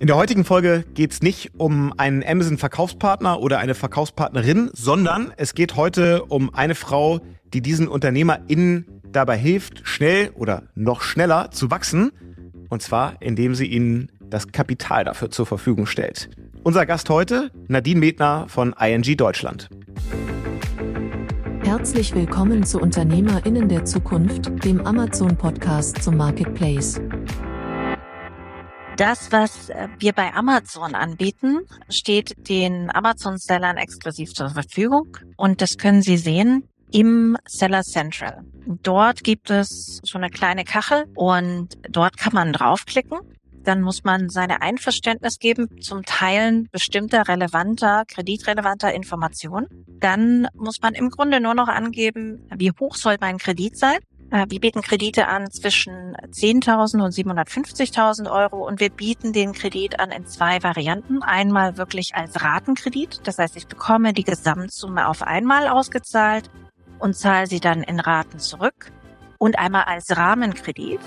In 0.00 0.08
der 0.08 0.16
heutigen 0.16 0.44
Folge 0.44 0.84
geht 0.94 1.12
es 1.12 1.22
nicht 1.22 1.52
um 1.56 1.92
einen 1.96 2.24
Amazon-Verkaufspartner 2.24 3.40
oder 3.40 3.60
eine 3.60 3.74
Verkaufspartnerin, 3.74 4.70
sondern 4.72 5.32
es 5.36 5.54
geht 5.54 5.76
heute 5.76 6.24
um 6.24 6.52
eine 6.52 6.74
Frau, 6.74 7.20
die 7.52 7.62
diesen 7.62 7.86
UnternehmerInnen 7.86 8.86
dabei 9.12 9.38
hilft, 9.38 9.86
schnell 9.86 10.30
oder 10.34 10.64
noch 10.74 11.02
schneller 11.02 11.52
zu 11.52 11.70
wachsen. 11.70 12.10
Und 12.68 12.82
zwar, 12.82 13.14
indem 13.20 13.54
sie 13.54 13.66
ihnen 13.66 14.10
das 14.20 14.48
Kapital 14.48 15.04
dafür 15.04 15.30
zur 15.30 15.46
Verfügung 15.46 15.86
stellt. 15.86 16.28
Unser 16.64 16.86
Gast 16.86 17.08
heute, 17.08 17.52
Nadine 17.68 18.00
Medner 18.00 18.46
von 18.48 18.74
ING 18.78 19.16
Deutschland. 19.16 19.68
Herzlich 21.62 22.14
willkommen 22.14 22.64
zu 22.64 22.80
UnternehmerInnen 22.80 23.68
der 23.68 23.84
Zukunft, 23.84 24.64
dem 24.64 24.84
Amazon-Podcast 24.84 26.02
zum 26.02 26.16
Marketplace. 26.16 27.00
Das, 28.96 29.32
was 29.32 29.70
äh, 29.70 29.88
wir 29.98 30.12
bei 30.12 30.32
Amazon 30.34 30.94
anbieten, 30.94 31.66
steht 31.88 32.48
den 32.48 32.94
Amazon-Sellern 32.94 33.76
exklusiv 33.76 34.32
zur 34.32 34.50
Verfügung 34.50 35.18
und 35.36 35.60
das 35.60 35.78
können 35.78 36.00
Sie 36.02 36.16
sehen 36.16 36.68
im 36.92 37.36
Seller 37.44 37.82
Central. 37.82 38.44
Dort 38.84 39.24
gibt 39.24 39.50
es 39.50 40.00
so 40.04 40.16
eine 40.16 40.30
kleine 40.30 40.62
Kachel 40.62 41.06
und 41.16 41.76
dort 41.90 42.16
kann 42.16 42.34
man 42.34 42.52
draufklicken. 42.52 43.18
Dann 43.64 43.80
muss 43.80 44.04
man 44.04 44.28
seine 44.28 44.62
Einverständnis 44.62 45.38
geben 45.40 45.80
zum 45.80 46.04
Teilen 46.04 46.68
bestimmter 46.70 47.26
relevanter, 47.26 48.04
kreditrelevanter 48.06 48.94
Informationen. 48.94 49.66
Dann 49.88 50.46
muss 50.54 50.80
man 50.82 50.94
im 50.94 51.10
Grunde 51.10 51.40
nur 51.40 51.54
noch 51.54 51.68
angeben, 51.68 52.46
wie 52.54 52.70
hoch 52.78 52.94
soll 52.94 53.16
mein 53.20 53.38
Kredit 53.38 53.76
sein 53.76 53.98
wir 54.34 54.60
bieten 54.60 54.82
Kredite 54.82 55.28
an 55.28 55.48
zwischen 55.50 56.16
10.000 56.16 57.04
und 57.04 57.14
750.000 57.14 58.28
Euro 58.28 58.66
und 58.66 58.80
wir 58.80 58.90
bieten 58.90 59.32
den 59.32 59.52
Kredit 59.52 60.00
an 60.00 60.10
in 60.10 60.26
zwei 60.26 60.60
Varianten. 60.64 61.22
Einmal 61.22 61.76
wirklich 61.76 62.14
als 62.14 62.42
Ratenkredit, 62.42 63.20
das 63.24 63.38
heißt, 63.38 63.56
ich 63.56 63.68
bekomme 63.68 64.12
die 64.12 64.24
Gesamtsumme 64.24 65.06
auf 65.06 65.22
einmal 65.22 65.68
ausgezahlt 65.68 66.50
und 66.98 67.14
zahle 67.14 67.46
sie 67.46 67.60
dann 67.60 67.84
in 67.84 68.00
Raten 68.00 68.40
zurück 68.40 68.90
und 69.38 69.56
einmal 69.56 69.84
als 69.84 70.16
Rahmenkredit. 70.16 71.00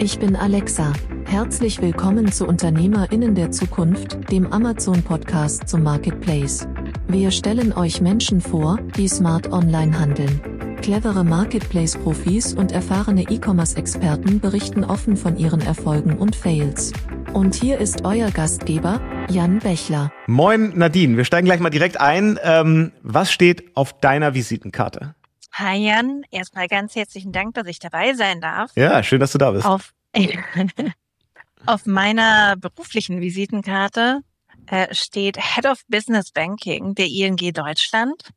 Ich 0.00 0.18
bin 0.18 0.34
Alexa. 0.34 0.92
Herzlich 1.26 1.80
willkommen 1.80 2.32
zu 2.32 2.48
Unternehmerinnen 2.48 3.36
der 3.36 3.52
Zukunft, 3.52 4.32
dem 4.32 4.52
Amazon-Podcast 4.52 5.68
zum 5.68 5.84
Marketplace. 5.84 6.66
Wir 7.12 7.30
stellen 7.30 7.74
euch 7.74 8.00
Menschen 8.00 8.40
vor, 8.40 8.78
die 8.96 9.06
smart 9.06 9.52
online 9.52 10.00
handeln. 10.00 10.78
Clevere 10.80 11.24
Marketplace-Profis 11.24 12.54
und 12.54 12.72
erfahrene 12.72 13.24
E-Commerce-Experten 13.24 14.40
berichten 14.40 14.82
offen 14.82 15.18
von 15.18 15.36
ihren 15.36 15.60
Erfolgen 15.60 16.16
und 16.16 16.34
Fails. 16.34 16.90
Und 17.34 17.54
hier 17.54 17.76
ist 17.76 18.06
euer 18.06 18.30
Gastgeber, 18.30 18.98
Jan 19.28 19.58
Bechler. 19.58 20.10
Moin 20.26 20.72
Nadine, 20.74 21.18
wir 21.18 21.26
steigen 21.26 21.44
gleich 21.44 21.60
mal 21.60 21.68
direkt 21.68 22.00
ein. 22.00 22.38
Ähm, 22.42 22.92
was 23.02 23.30
steht 23.30 23.76
auf 23.76 24.00
deiner 24.00 24.32
Visitenkarte? 24.32 25.14
Hi 25.52 25.76
Jan, 25.76 26.22
erstmal 26.30 26.66
ganz 26.66 26.96
herzlichen 26.96 27.32
Dank, 27.32 27.52
dass 27.56 27.66
ich 27.66 27.78
dabei 27.78 28.14
sein 28.14 28.40
darf. 28.40 28.70
Ja, 28.74 29.02
schön, 29.02 29.20
dass 29.20 29.32
du 29.32 29.38
da 29.38 29.50
bist. 29.50 29.66
Auf, 29.66 29.92
auf 31.66 31.84
meiner 31.84 32.56
beruflichen 32.56 33.20
Visitenkarte 33.20 34.22
äh, 34.66 34.94
steht 34.94 35.36
Head 35.36 35.66
of 35.66 35.80
Business 35.88 36.30
Banking 36.30 36.94
der 36.94 37.06
ING 37.06 37.36
Deutschland. 37.36 38.30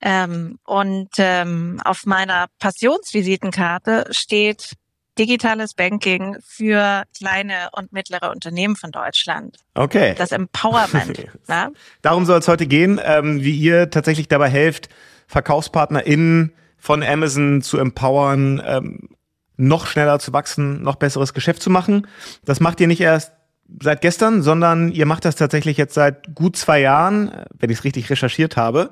Ähm, 0.00 0.58
und 0.64 1.10
ähm, 1.18 1.80
auf 1.84 2.06
meiner 2.06 2.46
Passionsvisitenkarte 2.58 4.06
steht 4.10 4.72
digitales 5.18 5.74
Banking 5.74 6.36
für 6.44 7.04
kleine 7.16 7.68
und 7.72 7.92
mittlere 7.92 8.30
Unternehmen 8.30 8.76
von 8.76 8.90
Deutschland. 8.90 9.58
Okay. 9.74 10.14
Das 10.16 10.32
Empowerment. 10.32 11.28
ja? 11.48 11.70
Darum 12.02 12.24
soll 12.24 12.38
es 12.38 12.48
heute 12.48 12.66
gehen, 12.66 13.00
ähm, 13.02 13.42
wie 13.42 13.56
ihr 13.56 13.90
tatsächlich 13.90 14.28
dabei 14.28 14.48
helft, 14.48 14.88
VerkaufspartnerInnen 15.28 16.52
von 16.78 17.02
Amazon 17.02 17.62
zu 17.62 17.78
empowern, 17.78 18.60
ähm, 18.64 19.10
noch 19.56 19.86
schneller 19.86 20.18
zu 20.18 20.32
wachsen, 20.32 20.82
noch 20.82 20.96
besseres 20.96 21.34
Geschäft 21.34 21.62
zu 21.62 21.70
machen. 21.70 22.08
Das 22.44 22.58
macht 22.58 22.80
ihr 22.80 22.88
nicht 22.88 23.00
erst 23.00 23.32
seit 23.80 24.00
gestern, 24.00 24.42
sondern 24.42 24.90
ihr 24.90 25.06
macht 25.06 25.24
das 25.24 25.36
tatsächlich 25.36 25.76
jetzt 25.76 25.94
seit 25.94 26.34
gut 26.34 26.56
zwei 26.56 26.80
Jahren, 26.80 27.32
wenn 27.58 27.70
ich 27.70 27.78
es 27.78 27.84
richtig 27.84 28.10
recherchiert 28.10 28.56
habe. 28.56 28.90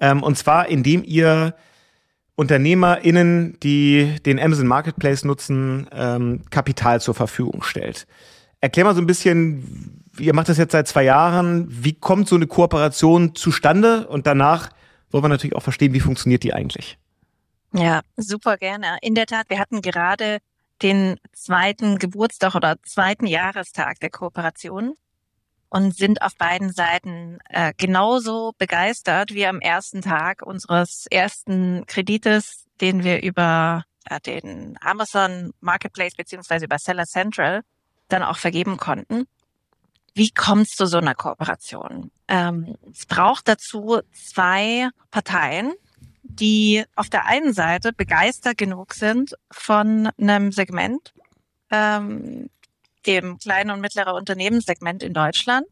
Ähm, 0.00 0.22
und 0.22 0.36
zwar, 0.38 0.68
indem 0.68 1.04
ihr 1.04 1.54
UnternehmerInnen, 2.36 3.58
die 3.60 4.14
den 4.24 4.38
Amazon 4.38 4.68
Marketplace 4.68 5.24
nutzen, 5.24 5.88
ähm, 5.92 6.42
Kapital 6.50 7.00
zur 7.00 7.14
Verfügung 7.14 7.62
stellt. 7.62 8.06
Erklär 8.60 8.84
mal 8.84 8.94
so 8.94 9.00
ein 9.00 9.06
bisschen, 9.06 10.04
ihr 10.18 10.34
macht 10.34 10.48
das 10.48 10.58
jetzt 10.58 10.72
seit 10.72 10.86
zwei 10.86 11.02
Jahren, 11.02 11.66
wie 11.68 11.94
kommt 11.94 12.28
so 12.28 12.36
eine 12.36 12.46
Kooperation 12.46 13.34
zustande? 13.34 14.06
Und 14.06 14.26
danach 14.26 14.70
wollen 15.10 15.24
wir 15.24 15.28
natürlich 15.28 15.56
auch 15.56 15.62
verstehen, 15.62 15.94
wie 15.94 16.00
funktioniert 16.00 16.44
die 16.44 16.54
eigentlich? 16.54 16.98
Ja, 17.72 18.00
super 18.16 18.56
gerne. 18.56 18.98
In 19.02 19.14
der 19.14 19.26
Tat, 19.26 19.46
wir 19.48 19.58
hatten 19.58 19.82
gerade 19.82 20.38
den 20.82 21.18
zweiten 21.32 21.98
Geburtstag 21.98 22.54
oder 22.54 22.76
zweiten 22.82 23.26
Jahrestag 23.26 24.00
der 24.00 24.10
Kooperation 24.10 24.94
und 25.68 25.96
sind 25.96 26.22
auf 26.22 26.36
beiden 26.36 26.72
Seiten 26.72 27.38
äh, 27.50 27.72
genauso 27.76 28.52
begeistert 28.58 29.32
wie 29.34 29.46
am 29.46 29.60
ersten 29.60 30.02
Tag 30.02 30.42
unseres 30.42 31.06
ersten 31.10 31.84
Kredites, 31.86 32.66
den 32.80 33.04
wir 33.04 33.22
über 33.22 33.84
äh, 34.06 34.20
den 34.20 34.78
Amazon 34.80 35.52
Marketplace 35.60 36.14
beziehungsweise 36.14 36.64
über 36.64 36.78
Seller 36.78 37.06
Central 37.06 37.62
dann 38.08 38.22
auch 38.22 38.38
vergeben 38.38 38.78
konnten. 38.78 39.26
Wie 40.14 40.30
kommt 40.30 40.66
es 40.66 40.70
zu 40.70 40.86
so 40.86 40.98
einer 40.98 41.14
Kooperation? 41.14 42.10
Ähm, 42.26 42.76
es 42.90 43.06
braucht 43.06 43.46
dazu 43.46 44.00
zwei 44.12 44.88
Parteien, 45.10 45.74
die 46.40 46.84
auf 46.94 47.08
der 47.08 47.26
einen 47.26 47.52
Seite 47.52 47.92
begeistert 47.92 48.58
genug 48.58 48.94
sind 48.94 49.34
von 49.50 50.10
einem 50.18 50.52
Segment, 50.52 51.12
ähm, 51.70 52.50
dem 53.06 53.38
kleinen 53.38 53.70
und 53.70 53.80
mittleren 53.80 54.14
Unternehmenssegment 54.14 55.02
in 55.02 55.14
Deutschland, 55.14 55.66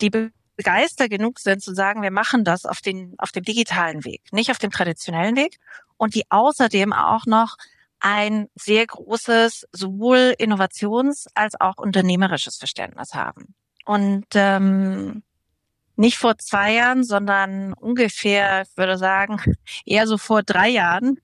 die 0.00 0.10
begeistert 0.56 1.10
genug 1.10 1.38
sind 1.38 1.62
zu 1.62 1.74
sagen, 1.74 2.02
wir 2.02 2.10
machen 2.10 2.44
das 2.44 2.66
auf, 2.66 2.80
den, 2.80 3.14
auf 3.18 3.32
dem 3.32 3.44
digitalen 3.44 4.04
Weg, 4.04 4.22
nicht 4.32 4.50
auf 4.50 4.58
dem 4.58 4.70
traditionellen 4.70 5.36
Weg 5.36 5.58
und 5.96 6.14
die 6.14 6.30
außerdem 6.30 6.92
auch 6.92 7.26
noch 7.26 7.56
ein 8.00 8.48
sehr 8.54 8.86
großes 8.86 9.68
sowohl 9.72 10.34
Innovations- 10.38 11.28
als 11.34 11.60
auch 11.60 11.76
unternehmerisches 11.76 12.56
Verständnis 12.56 13.14
haben. 13.14 13.54
Und 13.84 14.26
ähm, 14.34 15.22
nicht 16.00 16.16
vor 16.16 16.38
zwei 16.38 16.72
Jahren, 16.72 17.04
sondern 17.04 17.74
ungefähr, 17.74 18.62
ich 18.62 18.76
würde 18.76 18.96
sagen, 18.96 19.38
eher 19.84 20.06
so 20.06 20.16
vor 20.16 20.42
drei 20.42 20.70
Jahren 20.70 21.20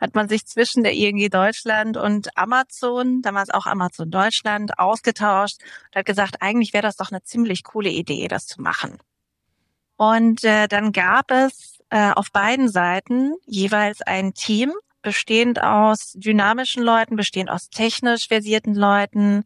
hat 0.00 0.14
man 0.14 0.28
sich 0.28 0.46
zwischen 0.46 0.84
der 0.84 0.92
ING 0.92 1.28
Deutschland 1.30 1.96
und 1.96 2.36
Amazon, 2.36 3.22
damals 3.22 3.50
auch 3.50 3.66
Amazon 3.66 4.10
Deutschland, 4.10 4.78
ausgetauscht 4.78 5.58
und 5.88 5.98
hat 5.98 6.06
gesagt, 6.06 6.42
eigentlich 6.42 6.72
wäre 6.72 6.82
das 6.82 6.96
doch 6.96 7.10
eine 7.10 7.22
ziemlich 7.22 7.64
coole 7.64 7.90
Idee, 7.90 8.28
das 8.28 8.46
zu 8.46 8.62
machen. 8.62 8.98
Und 9.96 10.44
äh, 10.44 10.68
dann 10.68 10.92
gab 10.92 11.30
es 11.32 11.80
äh, 11.90 12.12
auf 12.12 12.30
beiden 12.30 12.68
Seiten 12.68 13.34
jeweils 13.46 14.00
ein 14.00 14.32
Team, 14.32 14.72
bestehend 15.02 15.60
aus 15.60 16.12
dynamischen 16.14 16.84
Leuten, 16.84 17.16
bestehend 17.16 17.50
aus 17.50 17.68
technisch 17.68 18.28
versierten 18.28 18.74
Leuten, 18.74 19.44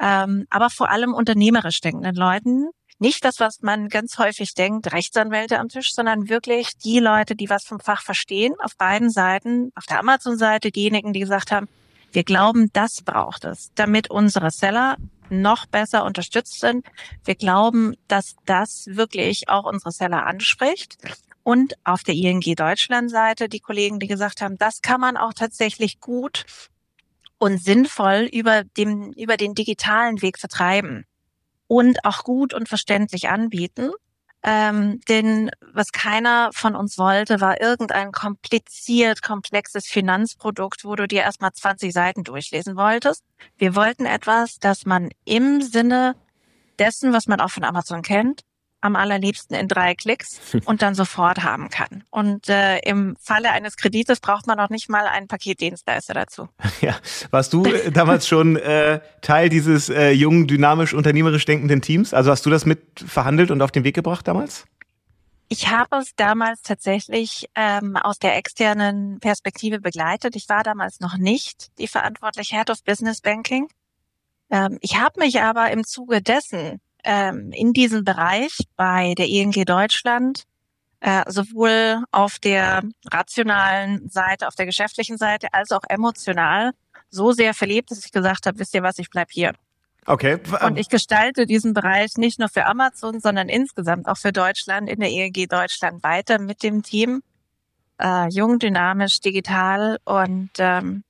ähm, 0.00 0.46
aber 0.50 0.68
vor 0.68 0.90
allem 0.90 1.14
unternehmerisch 1.14 1.80
denkenden 1.80 2.16
Leuten, 2.16 2.70
nicht 3.00 3.24
das, 3.24 3.40
was 3.40 3.62
man 3.62 3.88
ganz 3.88 4.18
häufig 4.18 4.54
denkt, 4.54 4.92
Rechtsanwälte 4.92 5.58
am 5.58 5.68
Tisch, 5.68 5.92
sondern 5.94 6.28
wirklich 6.28 6.76
die 6.76 6.98
Leute, 6.98 7.34
die 7.34 7.48
was 7.48 7.64
vom 7.64 7.80
Fach 7.80 8.02
verstehen, 8.02 8.54
auf 8.62 8.76
beiden 8.76 9.10
Seiten, 9.10 9.72
auf 9.74 9.86
der 9.86 10.00
Amazon-Seite 10.00 10.70
diejenigen, 10.70 11.12
die 11.12 11.20
gesagt 11.20 11.50
haben, 11.50 11.68
wir 12.12 12.24
glauben, 12.24 12.70
das 12.72 13.02
braucht 13.02 13.44
es, 13.44 13.70
damit 13.74 14.10
unsere 14.10 14.50
Seller 14.50 14.96
noch 15.30 15.64
besser 15.66 16.04
unterstützt 16.04 16.60
sind. 16.60 16.84
Wir 17.24 17.36
glauben, 17.36 17.94
dass 18.06 18.36
das 18.44 18.84
wirklich 18.86 19.48
auch 19.48 19.64
unsere 19.64 19.92
Seller 19.92 20.26
anspricht. 20.26 20.98
Und 21.42 21.74
auf 21.84 22.02
der 22.02 22.14
ING 22.14 22.42
Deutschland 22.54 23.10
Seite 23.10 23.48
die 23.48 23.60
Kollegen, 23.60 23.98
die 23.98 24.08
gesagt 24.08 24.42
haben, 24.42 24.58
das 24.58 24.82
kann 24.82 25.00
man 25.00 25.16
auch 25.16 25.32
tatsächlich 25.32 26.00
gut 26.00 26.44
und 27.38 27.62
sinnvoll 27.62 28.28
über 28.30 28.64
dem, 28.64 29.12
über 29.12 29.38
den 29.38 29.54
digitalen 29.54 30.20
Weg 30.20 30.38
vertreiben 30.38 31.06
und 31.70 32.04
auch 32.04 32.24
gut 32.24 32.52
und 32.52 32.68
verständlich 32.68 33.28
anbieten. 33.28 33.92
Ähm, 34.42 35.00
denn 35.08 35.52
was 35.72 35.92
keiner 35.92 36.50
von 36.52 36.74
uns 36.74 36.98
wollte, 36.98 37.40
war 37.40 37.60
irgendein 37.60 38.10
kompliziert, 38.10 39.22
komplexes 39.22 39.86
Finanzprodukt, 39.86 40.84
wo 40.84 40.96
du 40.96 41.06
dir 41.06 41.22
erstmal 41.22 41.52
20 41.52 41.92
Seiten 41.92 42.24
durchlesen 42.24 42.74
wolltest. 42.74 43.22
Wir 43.56 43.76
wollten 43.76 44.04
etwas, 44.04 44.58
das 44.58 44.84
man 44.84 45.10
im 45.24 45.62
Sinne 45.62 46.16
dessen, 46.80 47.12
was 47.12 47.28
man 47.28 47.40
auch 47.40 47.50
von 47.50 47.62
Amazon 47.62 48.02
kennt, 48.02 48.40
am 48.80 48.96
allerliebsten 48.96 49.56
in 49.56 49.68
drei 49.68 49.94
Klicks 49.94 50.40
und 50.64 50.82
dann 50.82 50.94
sofort 50.94 51.42
haben 51.42 51.68
kann. 51.68 52.04
Und 52.10 52.48
äh, 52.48 52.78
im 52.80 53.16
Falle 53.20 53.50
eines 53.50 53.76
Kredites 53.76 54.20
braucht 54.20 54.46
man 54.46 54.56
noch 54.56 54.70
nicht 54.70 54.88
mal 54.88 55.06
einen 55.06 55.28
Paketdienstleister 55.28 56.14
dazu. 56.14 56.48
Ja, 56.80 56.96
warst 57.30 57.52
du 57.52 57.64
äh, 57.66 57.90
damals 57.90 58.26
schon 58.26 58.56
äh, 58.56 59.00
Teil 59.20 59.50
dieses 59.50 59.90
äh, 59.90 60.12
jungen, 60.12 60.46
dynamisch, 60.46 60.94
unternehmerisch 60.94 61.44
denkenden 61.44 61.82
Teams? 61.82 62.14
Also 62.14 62.30
hast 62.30 62.46
du 62.46 62.50
das 62.50 62.64
mit 62.64 62.80
verhandelt 63.06 63.50
und 63.50 63.60
auf 63.60 63.70
den 63.70 63.84
Weg 63.84 63.94
gebracht 63.94 64.26
damals? 64.26 64.64
Ich 65.48 65.68
habe 65.68 65.96
es 65.96 66.14
damals 66.14 66.62
tatsächlich 66.62 67.50
ähm, 67.56 67.96
aus 67.96 68.18
der 68.18 68.36
externen 68.36 69.18
Perspektive 69.18 69.80
begleitet. 69.80 70.36
Ich 70.36 70.48
war 70.48 70.62
damals 70.62 71.00
noch 71.00 71.18
nicht 71.18 71.76
die 71.78 71.88
verantwortliche 71.88 72.56
Head 72.56 72.70
of 72.70 72.84
Business 72.84 73.20
Banking. 73.20 73.68
Ähm, 74.48 74.78
ich 74.80 74.98
habe 74.98 75.18
mich 75.18 75.40
aber 75.40 75.70
im 75.72 75.84
Zuge 75.84 76.22
dessen 76.22 76.80
ähm, 77.04 77.52
in 77.52 77.72
diesem 77.72 78.04
Bereich 78.04 78.58
bei 78.76 79.14
der 79.14 79.26
ING 79.26 79.52
Deutschland 79.64 80.44
äh, 81.00 81.22
sowohl 81.30 82.04
auf 82.10 82.38
der 82.38 82.82
rationalen 83.10 84.08
Seite, 84.08 84.46
auf 84.46 84.54
der 84.54 84.66
geschäftlichen 84.66 85.16
Seite, 85.16 85.48
als 85.52 85.72
auch 85.72 85.82
emotional 85.88 86.72
so 87.08 87.32
sehr 87.32 87.54
verliebt, 87.54 87.90
dass 87.90 88.04
ich 88.04 88.12
gesagt 88.12 88.46
habe, 88.46 88.58
wisst 88.58 88.74
ihr 88.74 88.82
was, 88.82 88.98
ich 88.98 89.10
bleib 89.10 89.30
hier. 89.30 89.54
Okay. 90.06 90.38
Und 90.62 90.78
ich 90.78 90.88
gestalte 90.88 91.46
diesen 91.46 91.74
Bereich 91.74 92.16
nicht 92.16 92.38
nur 92.38 92.48
für 92.48 92.66
Amazon, 92.66 93.20
sondern 93.20 93.48
insgesamt 93.48 94.08
auch 94.08 94.16
für 94.16 94.32
Deutschland 94.32 94.88
in 94.88 95.00
der 95.00 95.10
ING 95.10 95.32
Deutschland 95.48 96.02
weiter 96.02 96.38
mit 96.38 96.62
dem 96.62 96.82
Team. 96.82 97.22
Äh, 97.98 98.28
jung, 98.30 98.58
dynamisch, 98.58 99.20
digital 99.20 99.98
und 100.04 100.50
ähm, 100.58 101.04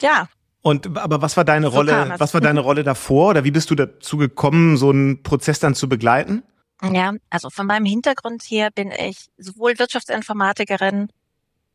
ja, 0.00 0.28
und 0.64 0.96
aber 0.96 1.20
was 1.20 1.36
war 1.36 1.44
deine 1.44 1.66
so 1.66 1.76
Rolle? 1.76 2.14
Was 2.16 2.32
war 2.32 2.40
deine 2.40 2.60
Rolle 2.68 2.84
davor 2.84 3.28
oder 3.28 3.44
wie 3.44 3.50
bist 3.50 3.70
du 3.70 3.74
dazu 3.74 4.16
gekommen, 4.16 4.78
so 4.78 4.88
einen 4.88 5.22
Prozess 5.22 5.60
dann 5.60 5.74
zu 5.74 5.90
begleiten? 5.90 6.42
Ja, 6.82 7.12
also 7.28 7.50
von 7.50 7.66
meinem 7.66 7.84
Hintergrund 7.84 8.42
her 8.44 8.70
bin 8.74 8.90
ich 8.90 9.26
sowohl 9.36 9.78
Wirtschaftsinformatikerin 9.78 11.08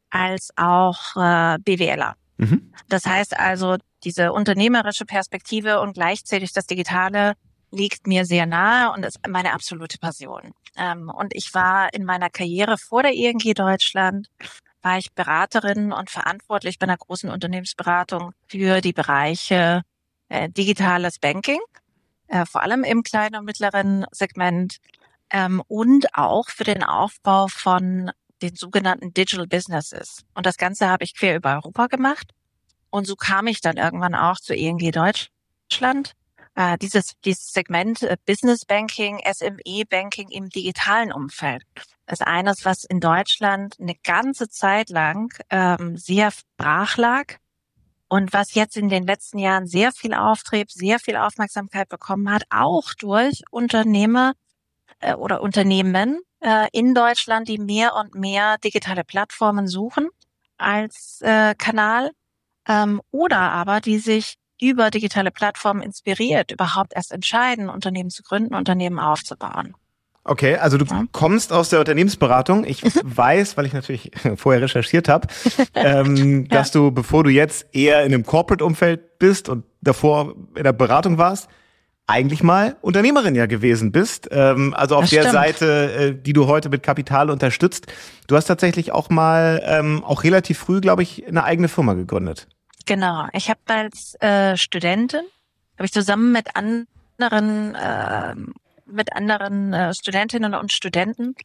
als 0.09 0.49
auch 0.55 1.15
äh, 1.15 1.59
BWLer. 1.59 2.15
Mhm. 2.37 2.73
Das 2.87 3.05
heißt 3.05 3.39
also, 3.39 3.77
diese 4.03 4.33
unternehmerische 4.33 5.05
Perspektive 5.05 5.81
und 5.81 5.93
gleichzeitig 5.93 6.51
das 6.51 6.65
Digitale 6.65 7.33
liegt 7.69 8.07
mir 8.07 8.25
sehr 8.25 8.47
nahe 8.47 8.91
und 8.91 9.05
ist 9.05 9.19
meine 9.27 9.53
absolute 9.53 9.99
Passion. 9.99 10.53
Ähm, 10.75 11.11
und 11.15 11.35
ich 11.35 11.53
war 11.53 11.93
in 11.93 12.05
meiner 12.05 12.31
Karriere 12.31 12.79
vor 12.79 13.03
der 13.03 13.13
ING 13.13 13.53
Deutschland 13.53 14.29
war 14.81 14.97
ich 14.97 15.13
Beraterin 15.13 15.91
und 15.91 16.09
verantwortlich 16.09 16.79
bei 16.79 16.85
einer 16.85 16.97
großen 16.97 17.29
Unternehmensberatung 17.29 18.33
für 18.47 18.81
die 18.81 18.93
Bereiche 18.93 19.83
äh, 20.29 20.49
digitales 20.49 21.19
Banking, 21.19 21.59
äh, 22.27 22.45
vor 22.45 22.61
allem 22.61 22.83
im 22.83 23.03
kleinen 23.03 23.35
und 23.35 23.45
mittleren 23.45 24.05
Segment 24.11 24.77
ähm, 25.29 25.61
und 25.67 26.15
auch 26.15 26.49
für 26.49 26.63
den 26.63 26.83
Aufbau 26.83 27.47
von 27.47 28.11
den 28.41 28.55
sogenannten 28.55 29.13
Digital 29.13 29.47
Businesses. 29.47 30.23
Und 30.33 30.45
das 30.45 30.57
Ganze 30.57 30.87
habe 30.87 31.03
ich 31.03 31.15
quer 31.15 31.35
über 31.35 31.55
Europa 31.55 31.87
gemacht. 31.87 32.31
Und 32.89 33.05
so 33.05 33.15
kam 33.15 33.47
ich 33.47 33.61
dann 33.61 33.77
irgendwann 33.77 34.15
auch 34.15 34.39
zu 34.39 34.55
ING 34.55 34.79
Deutschland. 34.79 36.13
Äh, 36.55 36.77
dieses, 36.77 37.13
dieses 37.25 37.51
Segment 37.51 38.01
äh, 38.03 38.17
Business 38.25 38.65
Banking, 38.65 39.19
SME 39.31 39.83
Banking 39.87 40.29
im 40.29 40.49
digitalen 40.49 41.11
Umfeld 41.11 41.63
ist 42.11 42.25
eines, 42.25 42.65
was 42.65 42.83
in 42.83 42.99
Deutschland 42.99 43.75
eine 43.79 43.95
ganze 44.03 44.49
Zeit 44.49 44.89
lang 44.89 45.33
ähm, 45.49 45.97
sehr 45.97 46.31
brach 46.57 46.97
lag 46.97 47.35
und 48.07 48.33
was 48.33 48.55
jetzt 48.55 48.75
in 48.75 48.89
den 48.89 49.05
letzten 49.05 49.37
Jahren 49.37 49.67
sehr 49.67 49.91
viel 49.91 50.13
Auftrieb, 50.13 50.71
sehr 50.71 50.99
viel 50.99 51.15
Aufmerksamkeit 51.15 51.89
bekommen 51.89 52.31
hat, 52.31 52.43
auch 52.49 52.93
durch 52.95 53.43
Unternehmer 53.51 54.33
äh, 54.99 55.13
oder 55.13 55.41
Unternehmen 55.41 56.19
äh, 56.39 56.67
in 56.71 56.95
Deutschland, 56.95 57.47
die 57.47 57.59
mehr 57.59 57.95
und 57.95 58.15
mehr 58.15 58.57
digitale 58.57 59.03
Plattformen 59.03 59.67
suchen 59.67 60.09
als 60.57 61.21
äh, 61.21 61.53
Kanal 61.55 62.11
ähm, 62.67 63.01
oder 63.11 63.39
aber 63.39 63.81
die 63.81 63.99
sich 63.99 64.35
über 64.61 64.89
digitale 64.89 65.31
Plattformen 65.31 65.81
inspiriert 65.81 66.51
überhaupt 66.51 66.93
erst 66.93 67.11
entscheiden, 67.11 67.69
Unternehmen 67.69 68.09
zu 68.09 68.23
gründen, 68.23 68.55
Unternehmen 68.55 68.99
aufzubauen. 68.99 69.75
Okay, 70.29 70.57
also 70.57 70.77
du 70.77 70.85
ja. 70.85 71.05
kommst 71.11 71.51
aus 71.51 71.69
der 71.69 71.79
Unternehmensberatung. 71.79 72.63
Ich 72.63 72.83
weiß, 72.83 73.57
weil 73.57 73.65
ich 73.65 73.73
natürlich 73.73 74.11
vorher 74.35 74.61
recherchiert 74.61 75.09
habe, 75.09 75.27
ähm, 75.73 76.43
ja. 76.43 76.57
dass 76.57 76.71
du, 76.71 76.91
bevor 76.91 77.23
du 77.23 77.31
jetzt 77.31 77.65
eher 77.73 78.03
in 78.03 78.13
einem 78.13 78.23
Corporate-Umfeld 78.23 79.17
bist 79.17 79.49
und 79.49 79.65
davor 79.81 80.35
in 80.55 80.63
der 80.63 80.73
Beratung 80.73 81.17
warst, 81.17 81.49
eigentlich 82.05 82.43
mal 82.43 82.75
Unternehmerin 82.81 83.33
ja 83.33 83.47
gewesen 83.47 83.91
bist. 83.91 84.29
Ähm, 84.31 84.75
also 84.75 84.97
auf 84.97 85.01
das 85.01 85.09
der 85.09 85.21
stimmt. 85.21 85.33
Seite, 85.33 85.93
äh, 85.93 86.13
die 86.13 86.33
du 86.33 86.45
heute 86.45 86.69
mit 86.69 86.83
Kapital 86.83 87.31
unterstützt. 87.31 87.87
Du 88.27 88.35
hast 88.35 88.45
tatsächlich 88.45 88.91
auch 88.91 89.09
mal, 89.09 89.63
ähm, 89.65 90.03
auch 90.03 90.23
relativ 90.23 90.59
früh, 90.59 90.79
glaube 90.79 91.01
ich, 91.01 91.27
eine 91.27 91.43
eigene 91.43 91.69
Firma 91.69 91.95
gegründet. 91.95 92.47
Genau. 92.85 93.27
Ich 93.33 93.49
habe 93.49 93.59
als 93.65 94.13
äh, 94.21 94.55
Studentin, 94.57 95.21
habe 95.77 95.85
ich 95.85 95.91
zusammen 95.91 96.31
mit 96.31 96.55
anderen 96.55 97.75
äh, 97.75 98.35
mit 98.91 99.13
anderen 99.13 99.73
äh, 99.73 99.93
Studentinnen 99.93 100.53
und 100.53 100.71
Studenten 100.71 101.35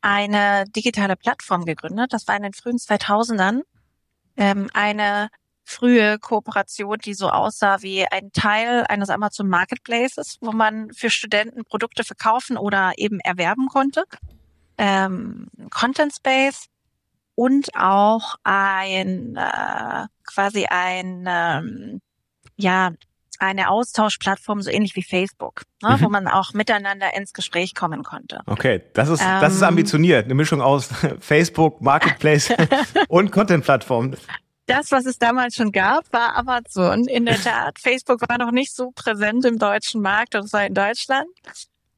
eine 0.00 0.64
digitale 0.74 1.16
Plattform 1.16 1.64
gegründet. 1.64 2.12
Das 2.12 2.28
war 2.28 2.36
in 2.36 2.42
den 2.42 2.52
frühen 2.52 2.76
2000ern 2.76 3.62
ähm, 4.36 4.68
eine 4.72 5.28
frühe 5.64 6.18
Kooperation, 6.20 6.98
die 6.98 7.14
so 7.14 7.28
aussah 7.28 7.82
wie 7.82 8.06
ein 8.06 8.30
Teil 8.32 8.84
eines 8.88 9.10
Amazon 9.10 9.48
Marketplaces, 9.48 10.38
wo 10.40 10.52
man 10.52 10.92
für 10.92 11.10
Studenten 11.10 11.64
Produkte 11.64 12.04
verkaufen 12.04 12.56
oder 12.56 12.92
eben 12.96 13.18
erwerben 13.20 13.66
konnte. 13.68 14.04
Ähm, 14.78 15.48
Content 15.70 16.14
Space 16.14 16.66
und 17.34 17.70
auch 17.74 18.36
ein 18.44 19.36
äh, 19.36 20.06
quasi 20.24 20.66
ein 20.66 21.24
ähm, 21.26 22.00
ja 22.56 22.92
eine 23.38 23.70
Austauschplattform, 23.70 24.62
so 24.62 24.70
ähnlich 24.70 24.96
wie 24.96 25.02
Facebook, 25.02 25.62
ne, 25.82 25.96
mhm. 25.96 26.02
wo 26.02 26.08
man 26.08 26.28
auch 26.28 26.52
miteinander 26.52 27.14
ins 27.16 27.32
Gespräch 27.32 27.74
kommen 27.74 28.02
konnte. 28.02 28.40
Okay, 28.46 28.82
das 28.94 29.08
ist, 29.08 29.22
ähm, 29.22 29.40
das 29.40 29.54
ist 29.54 29.62
ähm, 29.62 29.68
ambitioniert. 29.68 30.24
Eine 30.24 30.34
Mischung 30.34 30.60
aus 30.60 30.88
Facebook, 31.20 31.80
Marketplace 31.80 32.52
und 33.08 33.32
Content-Plattform. 33.32 34.14
Das, 34.66 34.90
was 34.90 35.06
es 35.06 35.18
damals 35.18 35.54
schon 35.54 35.70
gab, 35.70 36.12
war 36.12 36.36
Amazon. 36.36 37.06
In 37.06 37.24
der 37.24 37.40
Tat, 37.40 37.78
Facebook 37.80 38.28
war 38.28 38.38
noch 38.38 38.50
nicht 38.50 38.74
so 38.74 38.90
präsent 38.90 39.44
im 39.44 39.58
deutschen 39.58 40.02
Markt 40.02 40.34
und 40.34 40.48
zwar 40.48 40.66
in 40.66 40.74
Deutschland. 40.74 41.28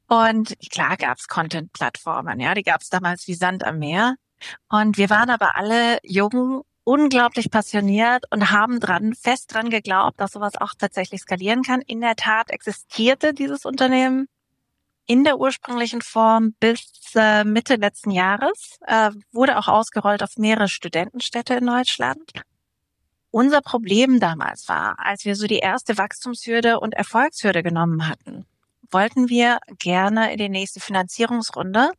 Und 0.07 0.55
klar 0.71 0.97
gab 0.97 1.19
es 1.19 1.29
Content-Plattformen, 1.29 2.41
ja, 2.41 2.55
die 2.55 2.63
gab 2.63 2.81
es 2.81 2.89
damals 2.89 3.27
wie 3.27 3.35
Sand 3.35 3.65
am 3.65 3.79
Meer. 3.79 4.17
Und 4.69 4.97
wir 4.97 5.11
waren 5.11 5.31
aber 5.31 5.57
alle 5.57 5.99
jung 6.03 6.63
unglaublich 6.89 7.51
passioniert 7.51 8.25
und 8.31 8.51
haben 8.51 8.81
dran, 8.81 9.13
fest 9.15 9.53
dran 9.53 9.69
geglaubt, 9.69 10.19
dass 10.19 10.33
sowas 10.33 10.57
auch 10.57 10.73
tatsächlich 10.73 11.21
skalieren 11.21 11.63
kann. 11.63 11.83
In 11.83 12.01
der 12.01 12.17
Tat 12.17 12.51
existierte 12.51 13.35
dieses 13.35 13.67
Unternehmen 13.67 14.27
in 15.05 15.23
der 15.23 15.39
ursprünglichen 15.39 16.01
Form 16.01 16.55
bis 16.61 16.81
äh, 17.15 17.45
Mitte 17.45 17.77
letzten 17.77 18.11
Jahres, 18.11 18.79
äh, 18.87 19.11
wurde 19.33 19.59
auch 19.59 19.69
ausgerollt 19.69 20.23
auf 20.23 20.39
mehrere 20.39 20.69
Studentenstädte 20.69 21.55
in 21.55 21.67
Deutschland. 21.67 22.33
Unser 23.31 23.61
Problem 23.61 24.19
damals 24.19 24.67
war, 24.69 24.97
als 24.99 25.27
wir 25.27 25.37
so 25.37 25.47
die 25.47 25.59
erste 25.59 25.99
Wachstumshürde 25.99 26.81
und 26.81 26.95
Erfolgshürde 26.95 27.63
genommen 27.63 28.09
hatten, 28.09 28.47
wollten 28.91 29.29
wir 29.29 29.59
gerne 29.79 30.33
in 30.33 30.39
die 30.39 30.49
nächste 30.49 30.81
Finanzierungsrunde. 30.81 31.93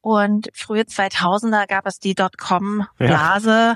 Und 0.00 0.48
frühe 0.54 0.82
2000er 0.82 1.66
gab 1.66 1.84
es 1.86 1.98
die 1.98 2.14
Dotcom-Blase, 2.14 3.50
ja 3.50 3.74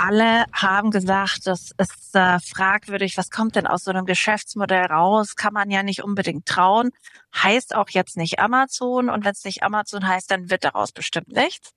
alle 0.00 0.46
haben 0.52 0.90
gesagt, 0.90 1.46
das 1.46 1.72
ist 1.76 2.14
äh, 2.14 2.38
fragwürdig, 2.40 3.16
was 3.18 3.30
kommt 3.30 3.56
denn 3.56 3.66
aus 3.66 3.84
so 3.84 3.90
einem 3.90 4.06
Geschäftsmodell 4.06 4.86
raus? 4.86 5.36
Kann 5.36 5.52
man 5.52 5.70
ja 5.70 5.82
nicht 5.82 6.02
unbedingt 6.02 6.46
trauen. 6.46 6.90
Heißt 7.34 7.74
auch 7.74 7.90
jetzt 7.90 8.16
nicht 8.16 8.38
Amazon 8.38 9.10
und 9.10 9.24
wenn 9.24 9.32
es 9.32 9.44
nicht 9.44 9.62
Amazon 9.62 10.06
heißt, 10.06 10.30
dann 10.30 10.50
wird 10.50 10.64
daraus 10.64 10.92
bestimmt 10.92 11.28
nichts. 11.28 11.72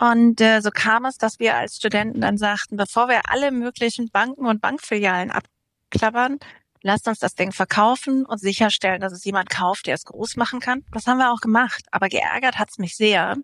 Und 0.00 0.40
äh, 0.40 0.60
so 0.60 0.70
kam 0.70 1.04
es, 1.04 1.18
dass 1.18 1.38
wir 1.38 1.56
als 1.56 1.76
Studenten 1.76 2.20
dann 2.20 2.38
sagten, 2.38 2.76
bevor 2.76 3.08
wir 3.08 3.20
alle 3.30 3.50
möglichen 3.50 4.08
Banken 4.10 4.46
und 4.46 4.62
Bankfilialen 4.62 5.30
abklappern, 5.30 6.38
lasst 6.82 7.08
uns 7.08 7.18
das 7.18 7.34
Ding 7.34 7.52
verkaufen 7.52 8.24
und 8.24 8.38
sicherstellen, 8.38 9.00
dass 9.00 9.12
es 9.12 9.24
jemand 9.24 9.50
kauft, 9.50 9.86
der 9.86 9.94
es 9.94 10.04
groß 10.04 10.36
machen 10.36 10.60
kann. 10.60 10.84
Das 10.92 11.06
haben 11.06 11.18
wir 11.18 11.32
auch 11.32 11.40
gemacht. 11.40 11.84
Aber 11.90 12.08
geärgert 12.08 12.58
hat's 12.58 12.78
mich 12.78 12.96
sehr, 12.96 13.36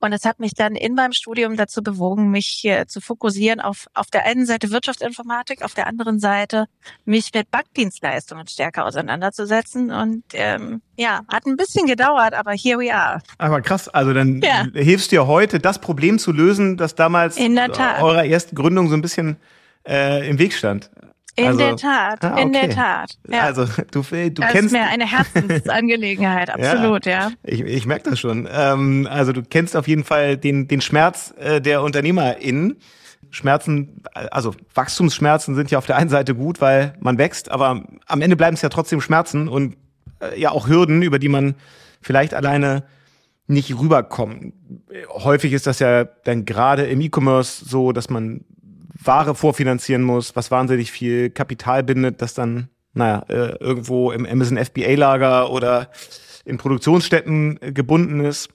und 0.00 0.12
es 0.12 0.24
hat 0.24 0.38
mich 0.38 0.54
dann 0.54 0.74
in 0.74 0.94
meinem 0.94 1.12
Studium 1.12 1.56
dazu 1.56 1.82
bewogen, 1.82 2.30
mich 2.30 2.64
äh, 2.64 2.86
zu 2.86 3.00
fokussieren 3.00 3.60
auf, 3.60 3.86
auf 3.94 4.06
der 4.06 4.24
einen 4.26 4.46
Seite 4.46 4.70
Wirtschaftsinformatik, 4.70 5.62
auf 5.62 5.74
der 5.74 5.86
anderen 5.86 6.20
Seite 6.20 6.66
mich 7.04 7.30
mit 7.34 7.50
Bankdienstleistungen 7.50 8.46
stärker 8.46 8.86
auseinanderzusetzen. 8.86 9.90
Und 9.90 10.24
ähm, 10.34 10.82
ja, 10.96 11.22
hat 11.28 11.46
ein 11.46 11.56
bisschen 11.56 11.86
gedauert, 11.86 12.34
aber 12.34 12.52
here 12.52 12.78
we 12.78 12.94
are. 12.94 13.20
Aber 13.38 13.60
krass, 13.60 13.88
also 13.88 14.12
dann 14.12 14.40
ja. 14.40 14.66
hilfst 14.72 15.10
du 15.10 15.16
ja 15.16 15.26
heute, 15.26 15.58
das 15.58 15.80
Problem 15.80 16.18
zu 16.18 16.32
lösen, 16.32 16.76
das 16.76 16.94
damals 16.94 17.38
eurer 17.38 18.24
ersten 18.24 18.54
Gründung 18.54 18.88
so 18.88 18.94
ein 18.94 19.02
bisschen 19.02 19.36
äh, 19.86 20.28
im 20.28 20.38
Weg 20.38 20.52
stand. 20.52 20.90
In 21.38 21.46
also, 21.46 21.58
der 21.58 21.76
Tat, 21.76 22.24
ah, 22.24 22.36
in 22.36 22.48
okay. 22.48 22.66
der 22.66 22.70
Tat. 22.70 23.16
Ja. 23.30 23.42
Also 23.42 23.64
du, 23.92 24.02
du 24.02 24.30
das 24.30 24.50
kennst 24.50 24.66
ist 24.66 24.72
mir 24.72 24.88
eine 24.88 25.06
Herzensangelegenheit, 25.06 26.50
absolut, 26.54 27.06
ja. 27.06 27.30
Ich, 27.44 27.60
ich 27.60 27.86
merke 27.86 28.10
das 28.10 28.18
schon. 28.18 28.48
Ähm, 28.52 29.06
also 29.08 29.32
du 29.32 29.42
kennst 29.42 29.76
auf 29.76 29.86
jeden 29.86 30.02
Fall 30.02 30.36
den, 30.36 30.66
den 30.66 30.80
Schmerz 30.80 31.32
äh, 31.38 31.60
der 31.60 31.82
UnternehmerInnen. 31.82 32.76
Schmerzen, 33.30 34.02
also 34.14 34.52
Wachstumsschmerzen 34.74 35.54
sind 35.54 35.70
ja 35.70 35.78
auf 35.78 35.86
der 35.86 35.96
einen 35.96 36.10
Seite 36.10 36.34
gut, 36.34 36.60
weil 36.60 36.94
man 36.98 37.18
wächst, 37.18 37.52
aber 37.52 37.84
am 38.06 38.20
Ende 38.20 38.36
bleiben 38.36 38.54
es 38.54 38.62
ja 38.62 38.68
trotzdem 38.68 39.00
Schmerzen 39.00 39.46
und 39.46 39.76
äh, 40.20 40.40
ja 40.40 40.50
auch 40.50 40.66
Hürden, 40.66 41.02
über 41.02 41.20
die 41.20 41.28
man 41.28 41.54
vielleicht 42.00 42.34
alleine 42.34 42.82
nicht 43.46 43.78
rüberkommt. 43.78 44.54
Häufig 45.10 45.52
ist 45.52 45.68
das 45.68 45.78
ja 45.78 46.04
dann 46.04 46.46
gerade 46.46 46.86
im 46.86 47.00
E-Commerce 47.00 47.64
so, 47.64 47.92
dass 47.92 48.10
man 48.10 48.44
Ware 49.02 49.34
vorfinanzieren 49.34 50.02
muss, 50.02 50.34
was 50.36 50.50
wahnsinnig 50.50 50.90
viel 50.90 51.30
Kapital 51.30 51.82
bindet, 51.82 52.20
das 52.20 52.34
dann, 52.34 52.68
naja, 52.94 53.24
äh, 53.28 53.56
irgendwo 53.60 54.10
im 54.10 54.26
Amazon 54.26 54.58
FBA-Lager 54.58 55.50
oder 55.50 55.90
in 56.44 56.58
Produktionsstätten 56.58 57.58
äh, 57.62 57.72
gebunden 57.72 58.20
ist. 58.20 58.48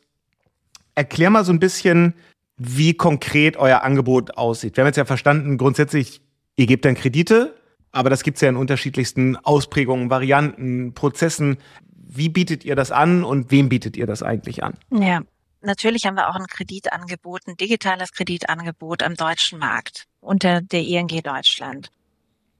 Erklär 0.95 1.29
mal 1.29 1.45
so 1.45 1.51
ein 1.51 1.59
bisschen, 1.59 2.13
wie 2.57 2.93
konkret 2.93 3.57
euer 3.57 3.81
Angebot 3.81 4.38
aussieht. 4.38 4.77
Wir 4.77 4.83
haben 4.83 4.89
jetzt 4.89 4.97
ja 4.97 5.05
verstanden, 5.05 5.57
grundsätzlich, 5.57 6.21
ihr 6.55 6.67
gebt 6.67 6.85
dann 6.85 6.95
Kredite, 6.95 7.55
aber 7.91 8.09
das 8.09 8.23
gibt's 8.23 8.41
ja 8.41 8.50
in 8.50 8.57
unterschiedlichsten 8.57 9.38
Ausprägungen, 9.38 10.09
Varianten, 10.09 10.93
Prozessen. 10.93 11.57
Wie 11.91 12.29
bietet 12.29 12.65
ihr 12.65 12.75
das 12.75 12.91
an 12.91 13.23
und 13.23 13.50
wem 13.50 13.69
bietet 13.69 13.97
ihr 13.97 14.05
das 14.05 14.21
eigentlich 14.21 14.63
an? 14.63 14.73
Ja, 14.91 15.21
natürlich 15.63 16.05
haben 16.05 16.15
wir 16.15 16.29
auch 16.29 16.36
ein 16.36 16.48
Kreditangebot, 16.48 17.48
ein 17.48 17.58
digitales 17.58 18.12
Kreditangebot 18.12 19.03
am 19.03 19.15
deutschen 19.15 19.60
Markt 19.60 20.05
unter 20.22 20.62
der 20.62 20.82
ING 20.82 21.08
Deutschland. 21.08 21.91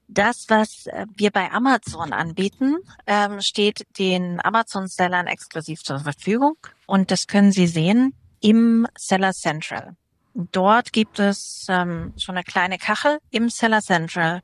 Das, 0.08 0.46
was 0.48 0.86
äh, 0.86 1.06
wir 1.16 1.30
bei 1.30 1.50
Amazon 1.50 2.12
anbieten, 2.12 2.76
ähm, 3.06 3.40
steht 3.40 3.86
den 3.98 4.44
Amazon-Sellern 4.44 5.26
exklusiv 5.26 5.82
zur 5.82 6.00
Verfügung 6.00 6.56
und 6.86 7.10
das 7.10 7.26
können 7.26 7.52
Sie 7.52 7.66
sehen 7.66 8.14
im 8.40 8.86
Seller 8.96 9.32
Central. 9.32 9.96
Dort 10.34 10.92
gibt 10.92 11.18
es 11.18 11.66
ähm, 11.68 12.12
so 12.16 12.32
eine 12.32 12.42
kleine 12.42 12.76
Kachel 12.76 13.18
im 13.30 13.48
Seller 13.48 13.80
Central 13.80 14.42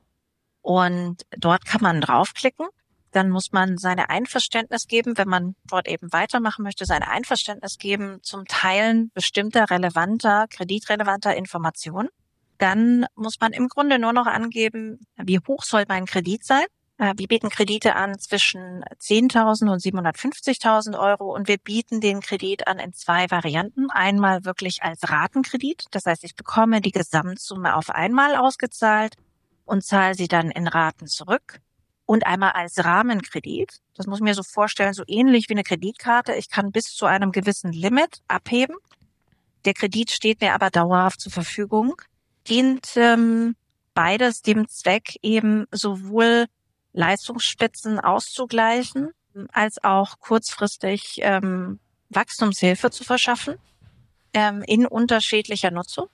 und 0.62 1.26
dort 1.37 1.67
kann 1.67 1.83
man 1.83 2.00
draufklicken. 2.00 2.67
Dann 3.12 3.31
muss 3.31 3.52
man 3.52 3.76
seine 3.76 4.09
Einverständnis 4.09 4.87
geben, 4.87 5.19
wenn 5.19 5.29
man 5.29 5.57
dort 5.67 5.88
eben 5.88 6.12
weitermachen 6.12 6.62
möchte, 6.62 6.85
seine 6.85 7.09
Einverständnis 7.09 7.79
geben 7.79 8.19
zum 8.23 8.45
Teilen 8.47 9.11
bestimmter 9.14 9.69
relevanter, 9.71 10.47
kreditrelevanter 10.49 11.35
Informationen. 11.35 12.09
Dann 12.59 13.07
muss 13.14 13.40
man 13.40 13.52
im 13.52 13.69
Grunde 13.69 13.99
nur 13.99 14.12
noch 14.12 14.26
angeben, 14.26 15.00
wie 15.17 15.38
hoch 15.38 15.64
soll 15.64 15.85
mein 15.88 16.07
Kredit 16.07 16.45
sein. 16.45 16.64
Äh, 16.99 17.14
Wir 17.17 17.26
bieten 17.26 17.49
Kredite 17.49 17.97
an 17.97 18.19
zwischen 18.19 18.85
10.000 18.85 19.73
und 19.73 19.81
750.000 19.81 20.99
Euro 20.99 21.35
und 21.35 21.49
wir 21.49 21.57
bieten 21.57 22.00
den 22.02 22.21
Kredit 22.21 22.69
an 22.69 22.79
in 22.79 22.93
zwei 22.93 23.31
Varianten. 23.31 23.90
Einmal 23.90 24.45
wirklich 24.45 24.83
als 24.83 25.09
Ratenkredit. 25.09 25.87
Das 25.90 26.05
heißt, 26.05 26.23
ich 26.25 26.37
bekomme 26.37 26.83
die 26.83 26.93
Gesamtsumme 26.93 27.75
auf 27.75 27.88
einmal 27.88 28.37
ausgezahlt 28.37 29.14
und 29.64 29.83
zahle 29.83 30.14
sie 30.14 30.29
dann 30.29 30.50
in 30.50 30.69
Raten 30.69 31.07
zurück. 31.07 31.61
Und 32.11 32.26
einmal 32.26 32.50
als 32.50 32.85
Rahmenkredit. 32.85 33.83
Das 33.95 34.09
muss 34.09 34.19
ich 34.19 34.25
mir 34.25 34.35
so 34.35 34.43
vorstellen, 34.43 34.95
so 34.95 35.05
ähnlich 35.07 35.49
wie 35.49 35.55
eine 35.55 35.62
Kreditkarte. 35.62 36.35
Ich 36.35 36.50
kann 36.50 36.73
bis 36.73 36.87
zu 36.87 37.07
einem 37.07 37.31
gewissen 37.31 37.73
Limit 37.73 38.21
abheben. 38.26 38.75
Der 39.64 39.75
Kredit 39.75 40.11
steht 40.11 40.40
mir 40.40 40.52
aber 40.52 40.71
dauerhaft 40.71 41.21
zur 41.21 41.31
Verfügung. 41.31 42.02
Dient 42.49 42.97
ähm, 42.97 43.55
beides 43.95 44.43
dem 44.43 44.67
Zweck, 44.67 45.21
eben 45.23 45.67
sowohl 45.71 46.47
Leistungsspitzen 46.95 48.00
auszugleichen, 48.00 49.12
als 49.52 49.85
auch 49.85 50.19
kurzfristig 50.19 51.21
ähm, 51.23 51.79
Wachstumshilfe 52.09 52.90
zu 52.90 53.05
verschaffen 53.05 53.55
ähm, 54.33 54.64
in 54.67 54.85
unterschiedlicher 54.85 55.71
Nutzung. 55.71 56.09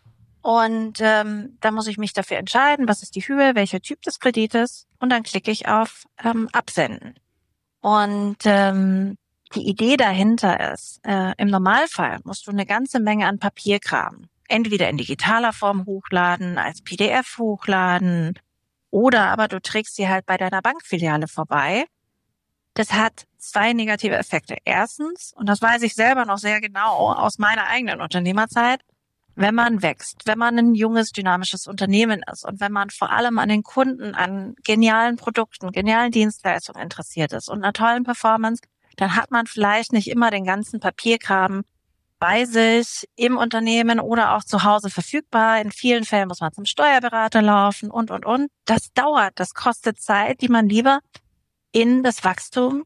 Und 0.46 1.00
ähm, 1.00 1.58
da 1.60 1.72
muss 1.72 1.88
ich 1.88 1.98
mich 1.98 2.12
dafür 2.12 2.36
entscheiden, 2.36 2.86
was 2.86 3.02
ist 3.02 3.16
die 3.16 3.26
Höhe, 3.26 3.56
welcher 3.56 3.80
Typ 3.80 4.00
des 4.02 4.20
Kredites 4.20 4.86
und 5.00 5.10
dann 5.10 5.24
klicke 5.24 5.50
ich 5.50 5.66
auf 5.66 6.04
ähm, 6.22 6.48
Absenden. 6.52 7.18
Und 7.80 8.36
ähm, 8.44 9.18
die 9.56 9.68
Idee 9.68 9.96
dahinter 9.96 10.72
ist, 10.72 11.00
äh, 11.04 11.32
im 11.38 11.48
Normalfall 11.48 12.20
musst 12.22 12.46
du 12.46 12.52
eine 12.52 12.64
ganze 12.64 13.00
Menge 13.00 13.26
an 13.26 13.40
Papierkram 13.40 14.28
entweder 14.46 14.88
in 14.88 14.98
digitaler 14.98 15.52
Form 15.52 15.84
hochladen, 15.84 16.58
als 16.58 16.80
PDF 16.80 17.38
hochladen 17.38 18.38
oder 18.90 19.26
aber 19.30 19.48
du 19.48 19.60
trägst 19.60 19.96
sie 19.96 20.08
halt 20.08 20.26
bei 20.26 20.36
deiner 20.36 20.62
Bankfiliale 20.62 21.26
vorbei. 21.26 21.86
Das 22.74 22.92
hat 22.92 23.24
zwei 23.38 23.72
negative 23.72 24.14
Effekte. 24.14 24.58
Erstens, 24.64 25.32
und 25.34 25.48
das 25.48 25.60
weiß 25.60 25.82
ich 25.82 25.96
selber 25.96 26.24
noch 26.24 26.38
sehr 26.38 26.60
genau 26.60 27.12
aus 27.14 27.38
meiner 27.38 27.66
eigenen 27.66 28.00
Unternehmerzeit, 28.00 28.80
wenn 29.36 29.54
man 29.54 29.82
wächst, 29.82 30.22
wenn 30.24 30.38
man 30.38 30.58
ein 30.58 30.74
junges, 30.74 31.12
dynamisches 31.12 31.66
Unternehmen 31.66 32.22
ist 32.32 32.44
und 32.44 32.58
wenn 32.58 32.72
man 32.72 32.90
vor 32.90 33.10
allem 33.10 33.38
an 33.38 33.50
den 33.50 33.62
Kunden, 33.62 34.14
an 34.14 34.54
genialen 34.64 35.16
Produkten, 35.16 35.70
genialen 35.72 36.10
Dienstleistungen 36.10 36.82
interessiert 36.82 37.32
ist 37.32 37.48
und 37.48 37.62
einer 37.62 37.74
tollen 37.74 38.02
Performance, 38.02 38.62
dann 38.96 39.14
hat 39.14 39.30
man 39.30 39.46
vielleicht 39.46 39.92
nicht 39.92 40.08
immer 40.08 40.30
den 40.30 40.44
ganzen 40.44 40.80
Papierkram 40.80 41.64
bei 42.18 42.46
sich 42.46 43.06
im 43.14 43.36
Unternehmen 43.36 44.00
oder 44.00 44.34
auch 44.34 44.42
zu 44.42 44.64
Hause 44.64 44.88
verfügbar. 44.88 45.60
In 45.60 45.70
vielen 45.70 46.04
Fällen 46.04 46.28
muss 46.28 46.40
man 46.40 46.54
zum 46.54 46.64
Steuerberater 46.64 47.42
laufen 47.42 47.90
und, 47.90 48.10
und, 48.10 48.24
und. 48.24 48.48
Das 48.64 48.90
dauert, 48.94 49.38
das 49.38 49.52
kostet 49.52 50.00
Zeit, 50.00 50.40
die 50.40 50.48
man 50.48 50.66
lieber 50.66 51.00
in 51.72 52.02
das 52.02 52.24
Wachstum 52.24 52.84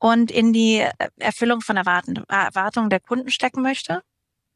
und 0.00 0.32
in 0.32 0.52
die 0.52 0.84
Erfüllung 1.20 1.60
von 1.60 1.76
Erwartungen 1.76 2.90
der 2.90 3.00
Kunden 3.00 3.30
stecken 3.30 3.62
möchte. 3.62 4.02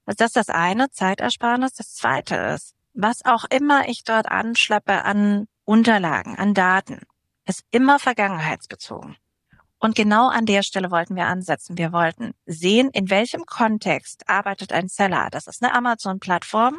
Also 0.08 0.16
das 0.16 0.28
ist 0.28 0.36
das 0.36 0.48
eine, 0.48 0.90
Zeitersparnis. 0.90 1.74
Das 1.74 1.92
zweite 1.92 2.34
ist, 2.34 2.74
was 2.94 3.26
auch 3.26 3.44
immer 3.44 3.90
ich 3.90 4.04
dort 4.04 4.26
anschleppe 4.26 5.04
an 5.04 5.48
Unterlagen, 5.66 6.38
an 6.38 6.54
Daten, 6.54 7.02
ist 7.44 7.62
immer 7.72 7.98
vergangenheitsbezogen. 7.98 9.16
Und 9.78 9.94
genau 9.94 10.30
an 10.30 10.46
der 10.46 10.62
Stelle 10.62 10.90
wollten 10.90 11.14
wir 11.14 11.26
ansetzen. 11.26 11.76
Wir 11.76 11.92
wollten 11.92 12.32
sehen, 12.46 12.88
in 12.94 13.10
welchem 13.10 13.44
Kontext 13.44 14.26
arbeitet 14.30 14.72
ein 14.72 14.88
Seller. 14.88 15.28
Das 15.30 15.46
ist 15.46 15.62
eine 15.62 15.74
Amazon-Plattform. 15.74 16.78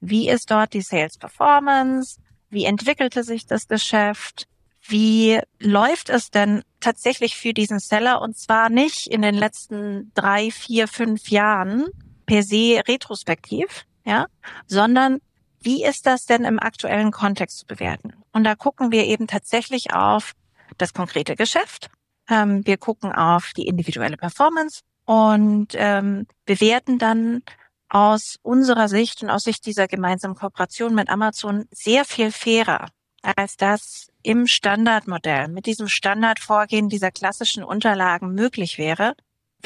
Wie 0.00 0.30
ist 0.30 0.50
dort 0.50 0.72
die 0.72 0.80
Sales 0.80 1.18
Performance? 1.18 2.18
Wie 2.48 2.64
entwickelte 2.64 3.22
sich 3.22 3.44
das 3.44 3.68
Geschäft? 3.68 4.48
Wie 4.80 5.40
läuft 5.58 6.08
es 6.08 6.30
denn 6.30 6.62
tatsächlich 6.80 7.36
für 7.36 7.52
diesen 7.52 7.80
Seller? 7.80 8.22
Und 8.22 8.38
zwar 8.38 8.70
nicht 8.70 9.08
in 9.08 9.20
den 9.20 9.34
letzten 9.34 10.10
drei, 10.14 10.50
vier, 10.50 10.88
fünf 10.88 11.28
Jahren 11.28 11.90
per 12.26 12.42
se 12.42 12.82
retrospektiv, 12.86 13.86
ja, 14.04 14.26
sondern 14.66 15.20
wie 15.60 15.84
ist 15.84 16.06
das 16.06 16.26
denn 16.26 16.44
im 16.44 16.60
aktuellen 16.60 17.10
Kontext 17.10 17.58
zu 17.58 17.66
bewerten? 17.66 18.12
Und 18.32 18.44
da 18.44 18.54
gucken 18.54 18.92
wir 18.92 19.04
eben 19.04 19.26
tatsächlich 19.26 19.92
auf 19.92 20.32
das 20.78 20.92
konkrete 20.92 21.36
Geschäft. 21.36 21.90
Ähm, 22.28 22.66
wir 22.66 22.76
gucken 22.76 23.12
auf 23.12 23.52
die 23.56 23.66
individuelle 23.66 24.16
Performance 24.16 24.82
und 25.04 25.68
ähm, 25.74 26.26
bewerten 26.44 26.98
dann 26.98 27.42
aus 27.88 28.38
unserer 28.42 28.88
Sicht 28.88 29.22
und 29.22 29.30
aus 29.30 29.44
Sicht 29.44 29.64
dieser 29.66 29.86
gemeinsamen 29.86 30.34
Kooperation 30.34 30.94
mit 30.94 31.08
Amazon 31.08 31.66
sehr 31.70 32.04
viel 32.04 32.32
fairer, 32.32 32.88
als 33.22 33.56
das 33.56 34.08
im 34.22 34.46
Standardmodell 34.46 35.48
mit 35.48 35.66
diesem 35.66 35.88
Standardvorgehen 35.88 36.88
dieser 36.88 37.12
klassischen 37.12 37.62
Unterlagen 37.62 38.34
möglich 38.34 38.76
wäre, 38.76 39.14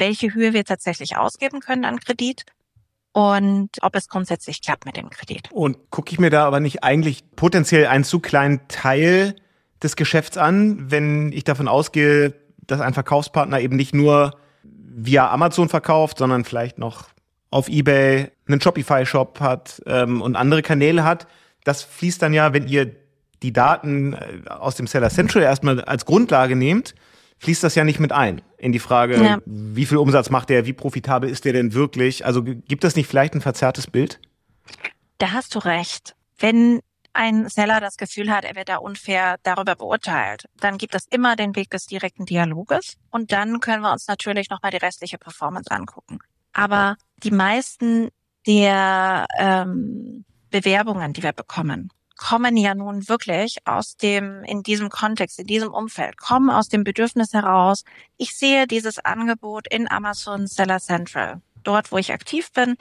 welche 0.01 0.33
Höhe 0.33 0.51
wir 0.53 0.65
tatsächlich 0.65 1.15
ausgeben 1.15 1.61
können 1.61 1.85
an 1.85 1.99
Kredit 1.99 2.43
und 3.13 3.69
ob 3.81 3.95
es 3.95 4.09
grundsätzlich 4.09 4.61
klappt 4.61 4.85
mit 4.85 4.97
dem 4.97 5.09
Kredit. 5.09 5.49
Und 5.51 5.77
gucke 5.91 6.11
ich 6.11 6.19
mir 6.19 6.29
da 6.29 6.45
aber 6.45 6.59
nicht 6.59 6.83
eigentlich 6.83 7.23
potenziell 7.35 7.85
einen 7.85 8.03
zu 8.03 8.19
kleinen 8.19 8.67
Teil 8.67 9.35
des 9.81 9.95
Geschäfts 9.95 10.37
an, 10.37 10.89
wenn 10.91 11.31
ich 11.31 11.43
davon 11.43 11.67
ausgehe, 11.67 12.33
dass 12.67 12.81
ein 12.81 12.93
Verkaufspartner 12.93 13.59
eben 13.59 13.75
nicht 13.75 13.93
nur 13.93 14.37
via 14.63 15.29
Amazon 15.29 15.69
verkauft, 15.69 16.17
sondern 16.17 16.45
vielleicht 16.45 16.77
noch 16.77 17.09
auf 17.49 17.67
eBay 17.67 18.31
einen 18.47 18.61
Shopify-Shop 18.61 19.39
hat 19.39 19.81
ähm, 19.85 20.21
und 20.21 20.35
andere 20.35 20.61
Kanäle 20.61 21.03
hat. 21.03 21.27
Das 21.63 21.83
fließt 21.83 22.21
dann 22.21 22.33
ja, 22.33 22.53
wenn 22.53 22.67
ihr 22.67 22.95
die 23.43 23.53
Daten 23.53 24.13
äh, 24.13 24.49
aus 24.49 24.75
dem 24.75 24.87
Seller 24.87 25.09
Central 25.09 25.43
erstmal 25.43 25.81
als 25.81 26.05
Grundlage 26.05 26.55
nehmt, 26.55 26.95
fließt 27.41 27.63
das 27.63 27.73
ja 27.75 27.83
nicht 27.83 27.99
mit 27.99 28.11
ein 28.11 28.41
in 28.57 28.71
die 28.71 28.79
Frage, 28.79 29.21
ja. 29.21 29.39
wie 29.45 29.87
viel 29.87 29.97
Umsatz 29.97 30.29
macht 30.29 30.49
der, 30.49 30.67
wie 30.67 30.73
profitabel 30.73 31.27
ist 31.27 31.43
der 31.43 31.53
denn 31.53 31.73
wirklich? 31.73 32.25
Also 32.25 32.43
gibt 32.43 32.83
das 32.83 32.95
nicht 32.95 33.07
vielleicht 33.07 33.33
ein 33.33 33.41
verzerrtes 33.41 33.87
Bild? 33.87 34.19
Da 35.17 35.31
hast 35.31 35.55
du 35.55 35.59
recht. 35.59 36.15
Wenn 36.37 36.81
ein 37.13 37.49
Seller 37.49 37.81
das 37.81 37.97
Gefühl 37.97 38.31
hat, 38.31 38.45
er 38.45 38.55
wird 38.55 38.69
da 38.69 38.77
unfair 38.77 39.37
darüber 39.41 39.75
beurteilt, 39.75 40.45
dann 40.59 40.77
gibt 40.77 40.93
es 40.93 41.07
immer 41.09 41.35
den 41.35 41.55
Weg 41.55 41.71
des 41.71 41.87
direkten 41.87 42.25
Dialoges 42.25 42.97
und 43.09 43.31
dann 43.31 43.59
können 43.59 43.81
wir 43.81 43.91
uns 43.91 44.07
natürlich 44.07 44.49
nochmal 44.51 44.71
die 44.71 44.77
restliche 44.77 45.17
Performance 45.17 45.71
angucken. 45.71 46.19
Aber 46.53 46.95
die 47.17 47.31
meisten 47.31 48.09
der 48.45 49.25
ähm, 49.39 50.25
Bewerbungen, 50.51 51.13
die 51.13 51.23
wir 51.23 51.33
bekommen, 51.33 51.91
kommen 52.21 52.55
ja 52.55 52.75
nun 52.75 53.09
wirklich 53.09 53.57
aus 53.65 53.97
dem, 53.97 54.43
in 54.43 54.61
diesem 54.61 54.89
Kontext, 54.89 55.39
in 55.39 55.47
diesem 55.47 55.73
Umfeld, 55.73 56.17
kommen 56.17 56.51
aus 56.51 56.69
dem 56.69 56.83
Bedürfnis 56.83 57.33
heraus, 57.33 57.83
ich 58.17 58.37
sehe 58.37 58.67
dieses 58.67 58.99
Angebot 58.99 59.67
in 59.67 59.89
Amazon 59.89 60.45
Seller 60.45 60.79
Central, 60.79 61.41
dort, 61.63 61.91
wo 61.91 61.97
ich 61.97 62.13
aktiv 62.13 62.51
bin, 62.51 62.75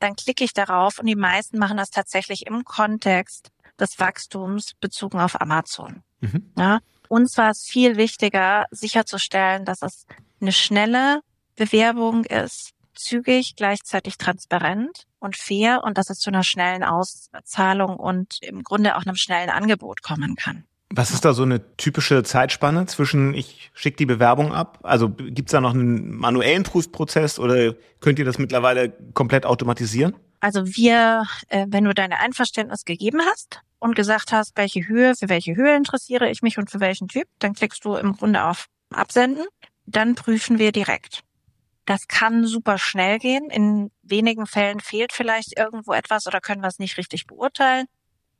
dann 0.00 0.16
klicke 0.16 0.42
ich 0.42 0.54
darauf 0.54 0.98
und 0.98 1.04
die 1.04 1.16
meisten 1.16 1.58
machen 1.58 1.76
das 1.76 1.90
tatsächlich 1.90 2.46
im 2.46 2.64
Kontext 2.64 3.50
des 3.78 3.98
Wachstums 3.98 4.72
bezogen 4.80 5.20
auf 5.20 5.38
Amazon. 5.38 6.02
Mhm. 6.20 6.50
Ja, 6.56 6.78
uns 7.08 7.36
war 7.36 7.50
es 7.50 7.66
viel 7.66 7.98
wichtiger, 7.98 8.64
sicherzustellen, 8.70 9.66
dass 9.66 9.82
es 9.82 10.06
eine 10.40 10.52
schnelle 10.52 11.20
Bewerbung 11.56 12.24
ist, 12.24 12.70
zügig, 12.94 13.54
gleichzeitig 13.54 14.16
transparent 14.16 15.07
und 15.20 15.36
fair 15.36 15.82
und 15.84 15.98
dass 15.98 16.10
es 16.10 16.18
zu 16.18 16.30
einer 16.30 16.44
schnellen 16.44 16.84
Auszahlung 16.84 17.96
und 17.96 18.38
im 18.42 18.62
Grunde 18.62 18.96
auch 18.96 19.02
einem 19.02 19.16
schnellen 19.16 19.50
Angebot 19.50 20.02
kommen 20.02 20.36
kann. 20.36 20.64
Was 20.90 21.10
ist 21.10 21.24
da 21.24 21.34
so 21.34 21.42
eine 21.42 21.76
typische 21.76 22.22
Zeitspanne 22.22 22.86
zwischen 22.86 23.34
ich 23.34 23.70
schicke 23.74 23.98
die 23.98 24.06
Bewerbung 24.06 24.54
ab? 24.54 24.78
Also 24.82 25.10
gibt's 25.10 25.52
da 25.52 25.60
noch 25.60 25.74
einen 25.74 26.14
manuellen 26.14 26.62
Prüfprozess 26.62 27.38
oder 27.38 27.74
könnt 28.00 28.18
ihr 28.18 28.24
das 28.24 28.38
mittlerweile 28.38 28.90
komplett 29.12 29.44
automatisieren? 29.44 30.14
Also 30.40 30.66
wir, 30.66 31.26
äh, 31.48 31.66
wenn 31.68 31.84
du 31.84 31.92
deine 31.92 32.20
Einverständnis 32.20 32.84
gegeben 32.84 33.20
hast 33.30 33.60
und 33.80 33.96
gesagt 33.96 34.32
hast, 34.32 34.56
welche 34.56 34.86
Höhe, 34.86 35.14
für 35.14 35.28
welche 35.28 35.56
Höhe 35.56 35.76
interessiere 35.76 36.30
ich 36.30 36.42
mich 36.42 36.58
und 36.58 36.70
für 36.70 36.80
welchen 36.80 37.08
Typ, 37.08 37.28
dann 37.38 37.54
klickst 37.54 37.84
du 37.84 37.94
im 37.96 38.14
Grunde 38.14 38.44
auf 38.44 38.66
Absenden. 38.90 39.44
Dann 39.84 40.14
prüfen 40.14 40.58
wir 40.58 40.72
direkt. 40.72 41.22
Das 41.88 42.06
kann 42.06 42.44
super 42.44 42.76
schnell 42.76 43.18
gehen. 43.18 43.48
In 43.48 43.90
wenigen 44.02 44.46
Fällen 44.46 44.78
fehlt 44.78 45.14
vielleicht 45.14 45.58
irgendwo 45.58 45.94
etwas 45.94 46.26
oder 46.26 46.38
können 46.38 46.60
wir 46.60 46.68
es 46.68 46.78
nicht 46.78 46.98
richtig 46.98 47.26
beurteilen. 47.26 47.86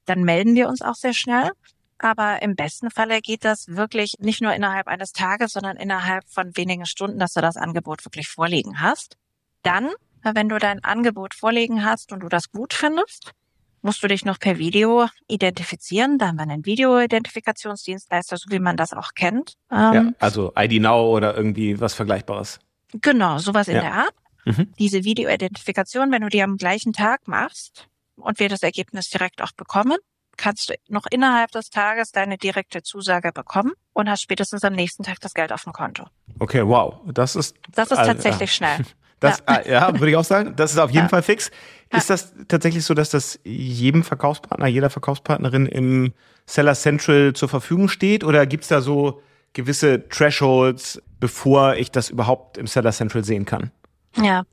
Dann 0.04 0.22
melden 0.22 0.54
wir 0.54 0.68
uns 0.68 0.82
auch 0.82 0.96
sehr 0.96 1.14
schnell. 1.14 1.52
Aber 1.96 2.42
im 2.42 2.56
besten 2.56 2.90
Falle 2.90 3.22
geht 3.22 3.46
das 3.46 3.68
wirklich 3.68 4.16
nicht 4.18 4.42
nur 4.42 4.52
innerhalb 4.52 4.86
eines 4.86 5.12
Tages, 5.12 5.52
sondern 5.52 5.78
innerhalb 5.78 6.28
von 6.28 6.58
wenigen 6.58 6.84
Stunden, 6.84 7.18
dass 7.18 7.32
du 7.32 7.40
das 7.40 7.56
Angebot 7.56 8.04
wirklich 8.04 8.28
vorliegen 8.28 8.82
hast. 8.82 9.16
Dann, 9.62 9.92
wenn 10.22 10.50
du 10.50 10.58
dein 10.58 10.84
Angebot 10.84 11.32
vorliegen 11.32 11.86
hast 11.86 12.12
und 12.12 12.20
du 12.20 12.28
das 12.28 12.50
gut 12.50 12.74
findest, 12.74 13.32
musst 13.80 14.02
du 14.02 14.08
dich 14.08 14.26
noch 14.26 14.38
per 14.38 14.58
Video 14.58 15.06
identifizieren. 15.26 16.18
Da 16.18 16.26
haben 16.26 16.36
wir 16.36 16.42
einen 16.42 16.66
Video-Identifikationsdienstleister, 16.66 18.36
so 18.36 18.50
wie 18.50 18.58
man 18.58 18.76
das 18.76 18.92
auch 18.92 19.14
kennt. 19.14 19.54
Ja, 19.70 19.94
ähm, 19.94 20.14
also 20.18 20.52
ID 20.54 20.82
Now 20.82 21.16
oder 21.16 21.34
irgendwie 21.34 21.80
was 21.80 21.94
Vergleichbares. 21.94 22.60
Genau, 22.92 23.38
sowas 23.38 23.68
in 23.68 23.76
ja. 23.76 23.80
der 23.82 23.92
Art. 23.94 24.14
Mhm. 24.44 24.72
Diese 24.78 25.04
Videoidentifikation, 25.04 26.10
wenn 26.10 26.22
du 26.22 26.28
die 26.28 26.42
am 26.42 26.56
gleichen 26.56 26.92
Tag 26.92 27.28
machst 27.28 27.88
und 28.16 28.38
wir 28.38 28.48
das 28.48 28.62
Ergebnis 28.62 29.08
direkt 29.10 29.42
auch 29.42 29.52
bekommen, 29.52 29.98
kannst 30.36 30.70
du 30.70 30.74
noch 30.88 31.04
innerhalb 31.10 31.50
des 31.50 31.68
Tages 31.68 32.12
deine 32.12 32.38
direkte 32.38 32.82
Zusage 32.82 33.32
bekommen 33.32 33.72
und 33.92 34.08
hast 34.08 34.22
spätestens 34.22 34.64
am 34.64 34.72
nächsten 34.72 35.02
Tag 35.02 35.20
das 35.20 35.34
Geld 35.34 35.52
auf 35.52 35.64
dem 35.64 35.72
Konto. 35.72 36.06
Okay, 36.38 36.66
wow, 36.66 37.00
das 37.06 37.36
ist 37.36 37.56
das 37.74 37.90
ist 37.90 37.98
tatsächlich 37.98 38.50
äh, 38.50 38.54
schnell. 38.54 38.78
Das, 39.20 39.42
ja. 39.48 39.56
Äh, 39.56 39.72
ja, 39.72 39.92
würde 39.94 40.10
ich 40.10 40.16
auch 40.16 40.22
sagen. 40.22 40.54
Das 40.54 40.70
ist 40.70 40.78
auf 40.78 40.92
jeden 40.92 41.06
ja. 41.06 41.08
Fall 41.08 41.22
fix. 41.22 41.50
Ist 41.90 42.08
das 42.08 42.32
tatsächlich 42.46 42.84
so, 42.84 42.94
dass 42.94 43.10
das 43.10 43.40
jedem 43.42 44.04
Verkaufspartner, 44.04 44.68
jeder 44.68 44.90
Verkaufspartnerin 44.90 45.66
im 45.66 46.12
Seller 46.46 46.76
Central 46.76 47.32
zur 47.32 47.48
Verfügung 47.48 47.88
steht? 47.88 48.22
Oder 48.22 48.46
gibt's 48.46 48.68
da 48.68 48.80
so 48.80 49.20
gewisse 49.54 50.08
Thresholds, 50.08 51.02
bevor 51.20 51.76
ich 51.76 51.90
das 51.90 52.10
überhaupt 52.10 52.58
im 52.58 52.66
Seller 52.66 52.92
Central 52.92 53.24
sehen 53.24 53.44
kann? 53.44 53.70
Ja, 54.16 54.44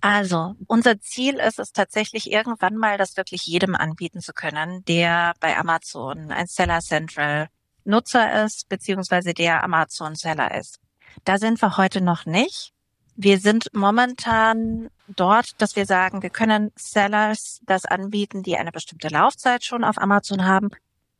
also 0.00 0.54
unser 0.66 1.00
Ziel 1.00 1.34
ist 1.34 1.58
es 1.58 1.72
tatsächlich 1.72 2.30
irgendwann 2.30 2.76
mal, 2.76 2.96
das 2.96 3.16
wirklich 3.16 3.46
jedem 3.46 3.74
anbieten 3.74 4.20
zu 4.20 4.32
können, 4.32 4.84
der 4.86 5.34
bei 5.40 5.56
Amazon 5.56 6.30
ein 6.30 6.46
Seller 6.46 6.80
Central 6.80 7.48
Nutzer 7.84 8.44
ist, 8.44 8.68
beziehungsweise 8.68 9.34
der 9.34 9.64
Amazon 9.64 10.14
Seller 10.14 10.54
ist. 10.58 10.78
Da 11.24 11.38
sind 11.38 11.60
wir 11.60 11.76
heute 11.76 12.00
noch 12.00 12.24
nicht. 12.24 12.72
Wir 13.16 13.38
sind 13.38 13.68
momentan 13.74 14.88
dort, 15.08 15.60
dass 15.60 15.76
wir 15.76 15.84
sagen, 15.84 16.22
wir 16.22 16.30
können 16.30 16.72
Sellers 16.76 17.60
das 17.66 17.84
anbieten, 17.84 18.42
die 18.42 18.56
eine 18.56 18.72
bestimmte 18.72 19.08
Laufzeit 19.08 19.64
schon 19.64 19.84
auf 19.84 19.98
Amazon 19.98 20.44
haben 20.46 20.70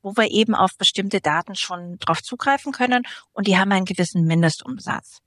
wo 0.03 0.17
wir 0.17 0.31
eben 0.31 0.55
auf 0.55 0.77
bestimmte 0.79 1.21
Daten 1.21 1.55
schon 1.55 1.99
drauf 1.99 2.23
zugreifen 2.23 2.73
können 2.73 3.03
und 3.33 3.47
die 3.47 3.59
haben 3.59 3.73
einen 3.73 3.85
gewissen 3.85 4.25
Mindestumsatz. 4.25 5.19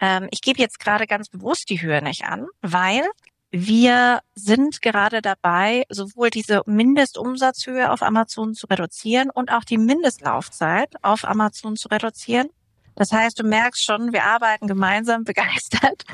Ähm, 0.00 0.28
ich 0.30 0.42
gebe 0.42 0.60
jetzt 0.60 0.78
gerade 0.78 1.06
ganz 1.06 1.28
bewusst 1.28 1.70
die 1.70 1.80
Höhe 1.80 2.02
nicht 2.02 2.24
an, 2.24 2.46
weil 2.60 3.02
wir 3.50 4.20
sind 4.34 4.82
gerade 4.82 5.22
dabei, 5.22 5.84
sowohl 5.88 6.30
diese 6.30 6.62
Mindestumsatzhöhe 6.66 7.90
auf 7.90 8.02
Amazon 8.02 8.54
zu 8.54 8.66
reduzieren 8.66 9.30
und 9.30 9.52
auch 9.52 9.64
die 9.64 9.78
Mindestlaufzeit 9.78 10.92
auf 11.02 11.24
Amazon 11.24 11.76
zu 11.76 11.88
reduzieren. 11.88 12.48
Das 12.96 13.12
heißt, 13.12 13.38
du 13.38 13.44
merkst 13.44 13.84
schon, 13.84 14.12
wir 14.12 14.24
arbeiten 14.24 14.66
gemeinsam 14.66 15.24
begeistert 15.24 16.04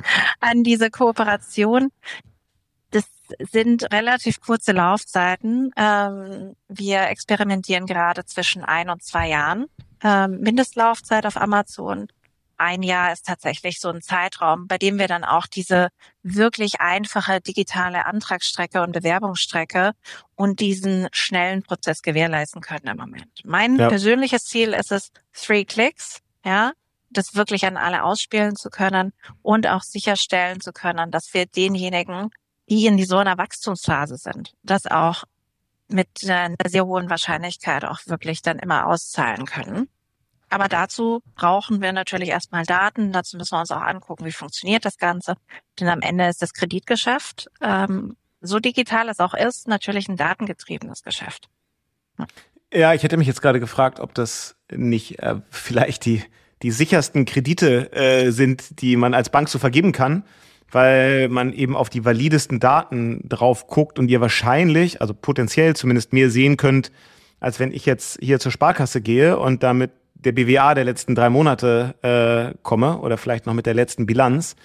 an 0.41 0.63
dieser 0.63 0.91
Kooperation, 0.91 1.91
sind 3.39 3.93
relativ 3.93 4.41
kurze 4.41 4.73
Laufzeiten. 4.73 5.71
Ähm, 5.77 6.55
wir 6.69 7.09
experimentieren 7.09 7.87
gerade 7.87 8.25
zwischen 8.25 8.65
ein 8.65 8.91
und 8.91 9.03
zwei 9.03 9.29
Jahren. 9.29 9.67
Ähm, 10.03 10.41
Mindestlaufzeit 10.41 11.27
auf 11.27 11.37
Amazon. 11.37 12.09
Ein 12.57 12.83
Jahr 12.83 13.13
ist 13.13 13.27
tatsächlich 13.27 13.81
so 13.81 13.89
ein 13.89 14.03
Zeitraum, 14.03 14.69
bei 14.69 14.79
dem 14.79 14.99
wir 14.99 15.09
dann 15.09 15.25
auch 15.25 15.47
diese 15.47 15.89
wirklich 16.23 16.81
einfache 16.81 17.41
digitale 17.41 18.07
Antragsstrecke 18.07 18.83
und 18.83 18.93
Bewerbungsstrecke 18.93 19.93
und 20.37 20.61
diesen 20.61 21.09
schnellen 21.13 21.65
Prozess 21.65 22.03
gewährleisten 22.03 22.61
können 22.61 22.87
im 22.87 22.99
Moment. 22.99 23.41
Mein 23.45 23.77
ja. 23.77 23.89
persönliches 23.89 24.45
Ziel 24.45 24.75
ist 24.75 24.93
es, 24.93 25.11
three 25.33 25.65
clicks, 25.65 26.21
ja, 26.45 26.73
das 27.11 27.35
wirklich 27.35 27.67
an 27.67 27.77
alle 27.77 28.05
ausspielen 28.05 28.57
zu 28.57 28.71
können 28.71 29.13
und 29.43 29.67
auch 29.67 29.83
sicherstellen 29.83 30.61
zu 30.61 30.73
können, 30.73 31.11
dass 31.11 31.35
wir 31.35 31.47
denjenigen, 31.47 32.31
die 32.73 32.87
in 32.87 33.05
so 33.05 33.19
einer 33.19 33.37
Wachstumsphase 33.37 34.17
sind, 34.17 34.55
das 34.63 34.87
auch 34.87 35.25
mit 35.89 36.09
einer 36.25 36.57
sehr 36.67 36.87
hohen 36.87 37.11
Wahrscheinlichkeit 37.11 37.85
auch 37.85 37.99
wirklich 38.07 38.41
dann 38.41 38.59
immer 38.59 38.87
auszahlen 38.87 39.45
können. 39.45 39.91
Aber 40.49 40.69
dazu 40.69 41.23
brauchen 41.35 41.83
wir 41.83 41.93
natürlich 41.93 42.31
erstmal 42.31 42.65
Daten. 42.65 43.13
Dazu 43.13 43.37
müssen 43.37 43.57
wir 43.57 43.61
uns 43.61 43.71
auch 43.71 43.83
angucken, 43.83 44.25
wie 44.25 44.33
funktioniert 44.33 44.87
das 44.87 44.97
Ganze. 44.97 45.35
Denn 45.79 45.89
am 45.89 46.01
Ende 46.01 46.27
ist 46.27 46.41
das 46.41 46.55
Kreditgeschäft, 46.55 47.51
ähm, 47.61 48.17
so 48.41 48.59
digital 48.59 49.11
es 49.11 49.21
auch 49.21 49.35
ist, 49.35 49.69
natürlich 49.69 50.09
ein 50.09 50.17
datengetriebenes 50.17 51.03
Geschäft. 51.03 51.49
Ja, 52.73 52.95
ich 52.95 53.03
hätte 53.03 53.19
mich 53.19 53.27
jetzt 53.27 53.43
gerade 53.43 53.61
gefragt, 53.61 54.01
ob 54.01 54.15
das 54.15 54.57
nicht 54.71 55.19
äh, 55.19 55.37
vielleicht 55.51 56.07
die, 56.07 56.25
die 56.63 56.71
sichersten 56.71 57.27
Kredite 57.27 57.93
äh, 57.93 58.31
sind, 58.31 58.81
die 58.81 58.97
man 58.97 59.13
als 59.13 59.29
Bank 59.29 59.51
so 59.51 59.59
vergeben 59.59 59.93
kann 59.93 60.25
weil 60.73 61.29
man 61.29 61.53
eben 61.53 61.77
auf 61.77 61.91
die 61.91 62.05
validesten 62.05 62.59
Daten 62.59 63.21
drauf 63.29 63.67
guckt 63.67 63.99
und 63.99 64.11
ihr 64.11 64.21
wahrscheinlich, 64.21 65.01
also 65.01 65.15
potenziell 65.15 65.77
zumindest 65.77 66.13
mehr 66.13 66.31
sehen 66.31 66.57
könnt, 66.57 66.91
als 67.41 67.61
wenn 67.61 67.73
ich 67.73 67.87
jetzt 67.87 68.19
hier 68.21 68.41
zur 68.41 68.51
Sparkasse 68.51 69.03
gehe 69.03 69.39
und 69.39 69.63
damit 69.63 69.91
der 70.15 70.33
BWA 70.33 70.75
der 70.75 70.85
letzten 70.85 71.15
drei 71.15 71.29
Monate 71.29 71.95
äh, 72.03 72.57
komme 72.63 72.99
oder 72.99 73.19
vielleicht 73.19 73.47
noch 73.47 73.55
mit 73.55 73.67
der 73.67 73.75
letzten 73.75 74.07
Bilanz. 74.07 74.57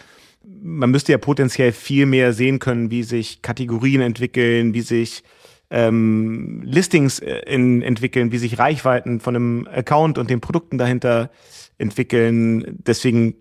Man 0.43 0.91
müsste 0.91 1.11
ja 1.11 1.17
potenziell 1.17 1.73
viel 1.73 2.05
mehr 2.05 2.31
sehen 2.31 2.59
können, 2.59 2.89
wie 2.89 3.03
sich 3.03 3.41
Kategorien 3.41 4.01
entwickeln, 4.01 4.73
wie 4.73 4.81
sich 4.81 5.23
ähm, 5.69 6.61
Listings 6.63 7.19
äh, 7.19 7.39
in, 7.47 7.81
entwickeln, 7.81 8.31
wie 8.31 8.37
sich 8.37 8.59
Reichweiten 8.59 9.19
von 9.19 9.35
einem 9.35 9.67
Account 9.69 10.17
und 10.17 10.29
den 10.29 10.39
Produkten 10.39 10.77
dahinter 10.77 11.31
entwickeln. 11.77 12.77
Deswegen 12.85 13.35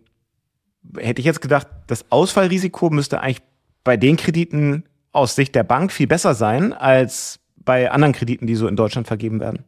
hätte 0.99 1.20
ich 1.20 1.27
jetzt 1.27 1.40
gedacht, 1.40 1.66
das 1.87 2.11
Ausfallrisiko 2.11 2.90
müsste 2.90 3.20
eigentlich 3.20 3.42
bei 3.85 3.96
den 3.96 4.16
Krediten 4.16 4.85
aus 5.12 5.35
Sicht 5.35 5.55
der 5.55 5.62
Bank 5.64 5.92
viel 5.92 6.07
besser 6.07 6.35
sein 6.35 6.72
als 6.72 7.40
bei 7.57 7.90
anderen 7.90 8.12
Krediten, 8.12 8.46
die 8.46 8.55
so 8.55 8.68
in 8.68 8.77
Deutschland 8.77 9.07
vergeben 9.07 9.40
werden. 9.40 9.64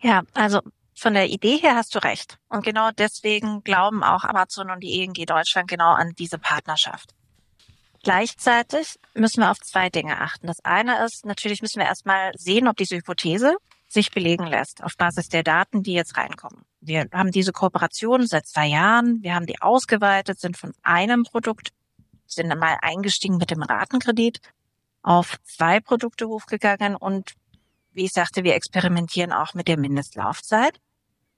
Ja, 0.00 0.22
also 0.34 0.60
von 0.94 1.14
der 1.14 1.28
Idee 1.28 1.56
her 1.56 1.74
hast 1.76 1.94
du 1.94 1.98
recht. 1.98 2.38
Und 2.48 2.64
genau 2.64 2.90
deswegen 2.96 3.62
glauben 3.64 4.02
auch 4.02 4.24
Amazon 4.24 4.70
und 4.70 4.80
die 4.80 5.00
ENG 5.00 5.14
Deutschland 5.26 5.68
genau 5.68 5.92
an 5.92 6.12
diese 6.18 6.38
Partnerschaft. 6.38 7.14
Gleichzeitig 8.02 8.98
müssen 9.14 9.40
wir 9.40 9.50
auf 9.50 9.60
zwei 9.60 9.90
Dinge 9.90 10.20
achten. 10.20 10.46
Das 10.46 10.64
eine 10.64 11.04
ist, 11.04 11.26
natürlich 11.26 11.60
müssen 11.60 11.80
wir 11.80 11.86
erstmal 11.86 12.32
sehen, 12.36 12.66
ob 12.68 12.76
diese 12.76 12.96
Hypothese 12.96 13.56
sich 13.90 14.10
belegen 14.12 14.46
lässt 14.46 14.82
auf 14.84 14.96
Basis 14.96 15.28
der 15.28 15.42
Daten, 15.42 15.82
die 15.82 15.94
jetzt 15.94 16.16
reinkommen. 16.16 16.62
Wir 16.80 17.08
haben 17.12 17.32
diese 17.32 17.52
Kooperation 17.52 18.26
seit 18.26 18.46
zwei 18.46 18.66
Jahren. 18.66 19.22
Wir 19.22 19.34
haben 19.34 19.46
die 19.46 19.60
ausgeweitet, 19.60 20.38
sind 20.38 20.56
von 20.56 20.72
einem 20.82 21.24
Produkt, 21.24 21.70
sind 22.26 22.48
mal 22.48 22.78
eingestiegen 22.80 23.36
mit 23.36 23.50
dem 23.50 23.62
Ratenkredit 23.62 24.40
auf 25.02 25.38
zwei 25.42 25.80
Produkte 25.80 26.28
hochgegangen 26.28 26.94
und 26.94 27.32
wie 27.92 28.04
ich 28.04 28.12
sagte, 28.12 28.44
wir 28.44 28.54
experimentieren 28.54 29.32
auch 29.32 29.54
mit 29.54 29.66
der 29.66 29.76
Mindestlaufzeit. 29.76 30.78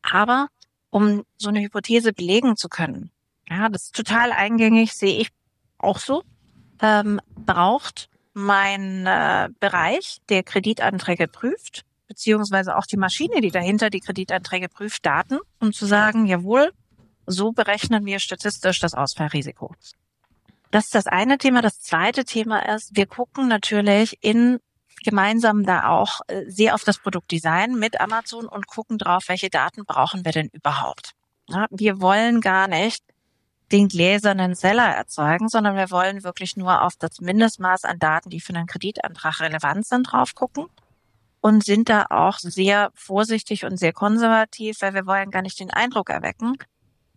Aber 0.03 0.49
um 0.91 1.25
so 1.39 1.49
eine 1.49 1.61
Hypothese 1.61 2.13
belegen 2.13 2.57
zu 2.57 2.69
können, 2.69 3.11
ja, 3.49 3.71
das 3.71 3.85
ist 3.85 3.97
total 3.97 4.33
eingängig, 4.33 4.93
sehe 4.93 5.19
ich 5.19 5.29
auch 5.79 5.99
so, 5.99 6.23
ähm, 6.81 7.21
braucht 7.35 8.11
mein 8.35 9.07
äh, 9.07 9.49
Bereich, 9.61 10.19
der 10.29 10.43
Kreditanträge 10.43 11.29
prüft, 11.29 11.85
beziehungsweise 12.13 12.77
auch 12.77 12.85
die 12.85 12.99
Maschine, 12.99 13.41
die 13.41 13.51
dahinter 13.51 13.89
die 13.89 14.01
Kreditanträge 14.01 14.69
prüft, 14.69 15.07
Daten, 15.07 15.39
um 15.61 15.73
zu 15.73 15.87
sagen, 15.87 16.27
jawohl, 16.27 16.71
so 17.25 17.53
berechnen 17.53 18.05
wir 18.05 18.19
statistisch 18.19 18.81
das 18.81 18.93
Ausfallrisiko. 18.93 19.75
Das 20.71 20.85
ist 20.85 20.95
das 20.95 21.07
eine 21.07 21.39
Thema. 21.39 21.63
Das 21.63 21.81
zweite 21.81 22.25
Thema 22.25 22.69
ist, 22.75 22.95
wir 22.95 23.07
gucken 23.07 23.49
natürlich 23.49 24.19
in 24.21 24.59
gemeinsam 25.05 25.65
da 25.65 25.89
auch 25.89 26.21
äh, 26.27 26.45
sehr 26.49 26.75
auf 26.75 26.85
das 26.85 26.99
Produktdesign 26.99 27.75
mit 27.77 27.99
Amazon 27.99 28.47
und 28.47 28.67
gucken 28.67 28.99
drauf, 28.99 29.25
welche 29.29 29.49
Daten 29.49 29.85
brauchen 29.87 30.25
wir 30.27 30.33
denn 30.33 30.49
überhaupt. 30.53 31.13
Ja, 31.49 31.67
wir 31.71 32.01
wollen 32.01 32.43
gar 32.43 32.69
nicht 32.69 33.03
den 33.73 33.89
gläsernen 33.89 34.55
Seller 34.55 34.87
erzeugen, 34.87 35.49
sondern 35.49 35.77
wir 35.77 35.91
wollen 35.91 36.23
wirklich 36.25 36.57
nur 36.57 36.83
auf 36.83 36.95
das 36.99 37.21
Mindestmaß 37.21 37.85
an 37.85 37.99
Daten, 37.99 38.29
die 38.29 38.41
für 38.41 38.55
einen 38.55 38.67
Kreditantrag 38.67 39.41
relevant 39.41 39.87
sind, 39.87 40.13
drauf 40.13 40.35
gucken 40.35 40.67
und 41.43 41.65
sind 41.65 41.89
da 41.89 42.07
auch 42.09 42.39
sehr 42.39 42.93
vorsichtig 42.95 43.65
und 43.65 43.77
sehr 43.77 43.93
konservativ, 43.93 44.81
weil 44.81 44.95
wir 44.95 45.07
wollen 45.07 45.31
gar 45.31 45.43
nicht 45.43 45.59
den 45.59 45.71
Eindruck 45.71 46.09
erwecken, 46.09 46.57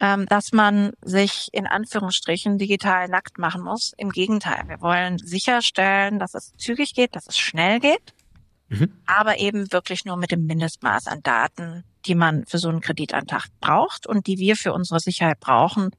ähm, 0.01 0.25
dass 0.25 0.51
man 0.51 0.93
sich 1.03 1.47
in 1.53 1.67
Anführungsstrichen 1.67 2.57
digital 2.57 3.07
nackt 3.07 3.37
machen 3.37 3.61
muss. 3.61 3.93
Im 3.97 4.09
Gegenteil, 4.09 4.63
wir 4.67 4.81
wollen 4.81 5.19
sicherstellen, 5.19 6.17
dass 6.17 6.33
es 6.33 6.53
zügig 6.57 6.95
geht, 6.95 7.15
dass 7.15 7.27
es 7.27 7.37
schnell 7.37 7.79
geht, 7.79 8.15
mhm. 8.69 8.91
aber 9.05 9.37
eben 9.37 9.71
wirklich 9.71 10.05
nur 10.05 10.17
mit 10.17 10.31
dem 10.31 10.47
Mindestmaß 10.47 11.05
an 11.05 11.21
Daten, 11.21 11.83
die 12.07 12.15
man 12.15 12.47
für 12.47 12.57
so 12.57 12.69
einen 12.69 12.81
Kreditantrag 12.81 13.45
braucht 13.61 14.07
und 14.07 14.25
die 14.25 14.39
wir 14.39 14.55
für 14.55 14.73
unsere 14.73 14.99
Sicherheit 14.99 15.39
brauchen, 15.39 15.91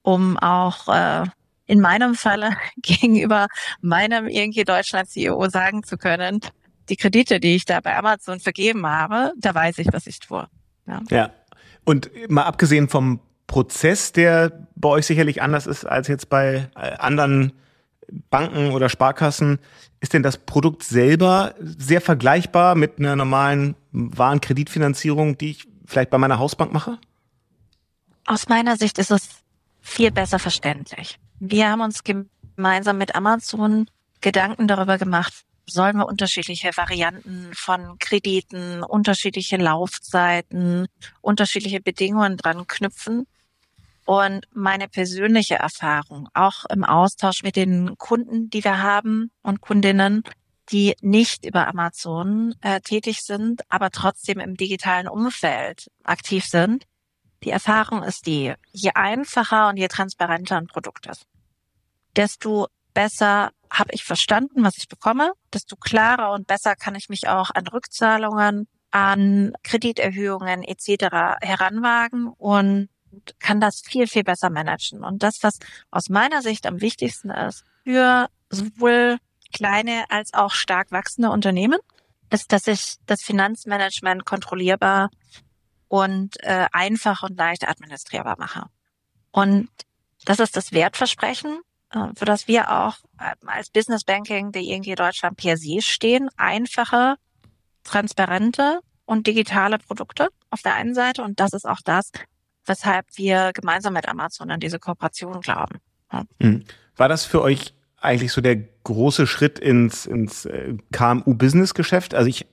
um 0.00 0.38
auch 0.38 0.88
äh, 0.88 1.26
in 1.66 1.80
meinem 1.80 2.14
Falle 2.14 2.56
gegenüber 2.78 3.48
meinem 3.82 4.28
irgendwie 4.28 4.64
Deutschland 4.64 5.10
CEO 5.10 5.46
sagen 5.50 5.82
zu 5.82 5.98
können, 5.98 6.40
die 6.88 6.96
Kredite, 6.96 7.40
die 7.40 7.56
ich 7.56 7.64
da 7.64 7.80
bei 7.80 7.96
Amazon 7.96 8.40
vergeben 8.40 8.86
habe, 8.86 9.32
da 9.38 9.54
weiß 9.54 9.78
ich, 9.78 9.88
was 9.92 10.06
ich 10.06 10.20
tue. 10.20 10.46
Ja. 10.86 11.02
ja. 11.10 11.30
Und 11.84 12.10
mal 12.28 12.44
abgesehen 12.44 12.88
vom 12.88 13.20
Prozess, 13.46 14.12
der 14.12 14.66
bei 14.74 14.88
euch 14.88 15.06
sicherlich 15.06 15.42
anders 15.42 15.66
ist 15.66 15.84
als 15.84 16.08
jetzt 16.08 16.28
bei 16.28 16.68
äh, 16.74 16.96
anderen 16.98 17.52
Banken 18.30 18.70
oder 18.70 18.88
Sparkassen, 18.88 19.58
ist 20.00 20.12
denn 20.12 20.22
das 20.22 20.38
Produkt 20.38 20.82
selber 20.82 21.54
sehr 21.60 22.00
vergleichbar 22.00 22.74
mit 22.74 22.98
einer 22.98 23.16
normalen 23.16 23.74
Warenkreditfinanzierung, 23.92 25.38
die 25.38 25.50
ich 25.50 25.68
vielleicht 25.86 26.10
bei 26.10 26.18
meiner 26.18 26.38
Hausbank 26.38 26.72
mache? 26.72 26.98
Aus 28.26 28.48
meiner 28.48 28.76
Sicht 28.76 28.98
ist 28.98 29.10
es 29.10 29.28
viel 29.80 30.10
besser 30.10 30.38
verständlich. 30.38 31.18
Wir 31.38 31.70
haben 31.70 31.80
uns 31.80 32.02
gemeinsam 32.04 32.98
mit 32.98 33.14
Amazon 33.14 33.86
Gedanken 34.20 34.66
darüber 34.66 34.98
gemacht, 34.98 35.44
sollen 35.66 35.96
wir 35.96 36.06
unterschiedliche 36.06 36.76
Varianten 36.76 37.50
von 37.54 37.98
Krediten, 37.98 38.82
unterschiedliche 38.82 39.56
Laufzeiten, 39.56 40.86
unterschiedliche 41.20 41.80
Bedingungen 41.80 42.36
dran 42.36 42.66
knüpfen. 42.66 43.26
Und 44.04 44.46
meine 44.54 44.88
persönliche 44.88 45.56
Erfahrung, 45.56 46.28
auch 46.32 46.64
im 46.66 46.84
Austausch 46.84 47.42
mit 47.42 47.56
den 47.56 47.98
Kunden, 47.98 48.48
die 48.50 48.62
wir 48.62 48.80
haben 48.80 49.32
und 49.42 49.60
Kundinnen, 49.60 50.22
die 50.70 50.94
nicht 51.00 51.44
über 51.44 51.66
Amazon 51.66 52.54
äh, 52.60 52.80
tätig 52.80 53.22
sind, 53.22 53.62
aber 53.68 53.90
trotzdem 53.90 54.38
im 54.38 54.56
digitalen 54.56 55.08
Umfeld 55.08 55.90
aktiv 56.04 56.44
sind, 56.44 56.84
die 57.42 57.50
Erfahrung 57.50 58.02
ist 58.02 58.26
die, 58.26 58.54
je 58.72 58.90
einfacher 58.94 59.68
und 59.68 59.76
je 59.76 59.88
transparenter 59.88 60.56
ein 60.56 60.66
Produkt 60.66 61.06
ist, 61.06 61.26
desto 62.16 62.68
besser 62.96 63.50
habe 63.70 63.90
ich 63.92 64.04
verstanden, 64.04 64.64
was 64.64 64.78
ich 64.78 64.88
bekomme, 64.88 65.32
desto 65.52 65.76
klarer 65.76 66.32
und 66.32 66.46
besser 66.46 66.74
kann 66.76 66.94
ich 66.94 67.10
mich 67.10 67.28
auch 67.28 67.50
an 67.50 67.66
Rückzahlungen, 67.66 68.68
an 68.90 69.52
Krediterhöhungen 69.62 70.62
etc. 70.62 71.36
heranwagen 71.42 72.28
und 72.28 72.88
kann 73.38 73.60
das 73.60 73.82
viel, 73.84 74.06
viel 74.06 74.24
besser 74.24 74.48
managen. 74.48 75.04
Und 75.04 75.22
das, 75.22 75.42
was 75.42 75.58
aus 75.90 76.08
meiner 76.08 76.40
Sicht 76.40 76.66
am 76.66 76.80
wichtigsten 76.80 77.28
ist 77.30 77.64
für 77.84 78.28
sowohl 78.48 79.18
kleine 79.52 80.04
als 80.08 80.32
auch 80.32 80.52
stark 80.52 80.90
wachsende 80.90 81.30
Unternehmen, 81.30 81.78
ist, 82.30 82.50
dass 82.50 82.66
ich 82.66 82.96
das 83.04 83.22
Finanzmanagement 83.22 84.24
kontrollierbar 84.24 85.10
und 85.88 86.42
äh, 86.42 86.66
einfach 86.72 87.22
und 87.22 87.36
leicht 87.36 87.68
administrierbar 87.68 88.36
mache. 88.38 88.64
Und 89.32 89.68
das 90.24 90.40
ist 90.40 90.56
das 90.56 90.72
Wertversprechen, 90.72 91.60
für 92.14 92.24
das 92.24 92.48
wir 92.48 92.70
auch 92.70 92.96
äh, 93.18 93.34
als 93.46 93.70
Business 93.70 94.04
Banking 94.04 94.52
der 94.52 94.62
ING 94.62 94.82
Deutschland 94.82 95.36
per 95.36 95.56
se 95.56 95.80
stehen. 95.80 96.28
Einfache, 96.36 97.16
transparente 97.84 98.80
und 99.04 99.26
digitale 99.26 99.78
Produkte 99.78 100.28
auf 100.50 100.62
der 100.62 100.74
einen 100.74 100.94
Seite. 100.94 101.22
Und 101.22 101.40
das 101.40 101.52
ist 101.52 101.66
auch 101.66 101.80
das, 101.84 102.10
weshalb 102.66 103.06
wir 103.14 103.52
gemeinsam 103.54 103.94
mit 103.94 104.08
Amazon 104.08 104.50
an 104.50 104.60
diese 104.60 104.78
Kooperation 104.78 105.40
glauben. 105.40 105.78
Hm. 106.40 106.64
War 106.96 107.08
das 107.08 107.24
für 107.24 107.42
euch 107.42 107.74
eigentlich 108.00 108.32
so 108.32 108.40
der 108.40 108.56
große 108.56 109.26
Schritt 109.26 109.58
ins, 109.58 110.06
ins 110.06 110.44
äh, 110.44 110.74
KMU-Business-Geschäft? 110.92 112.14
Also 112.14 112.28
ich 112.28 112.46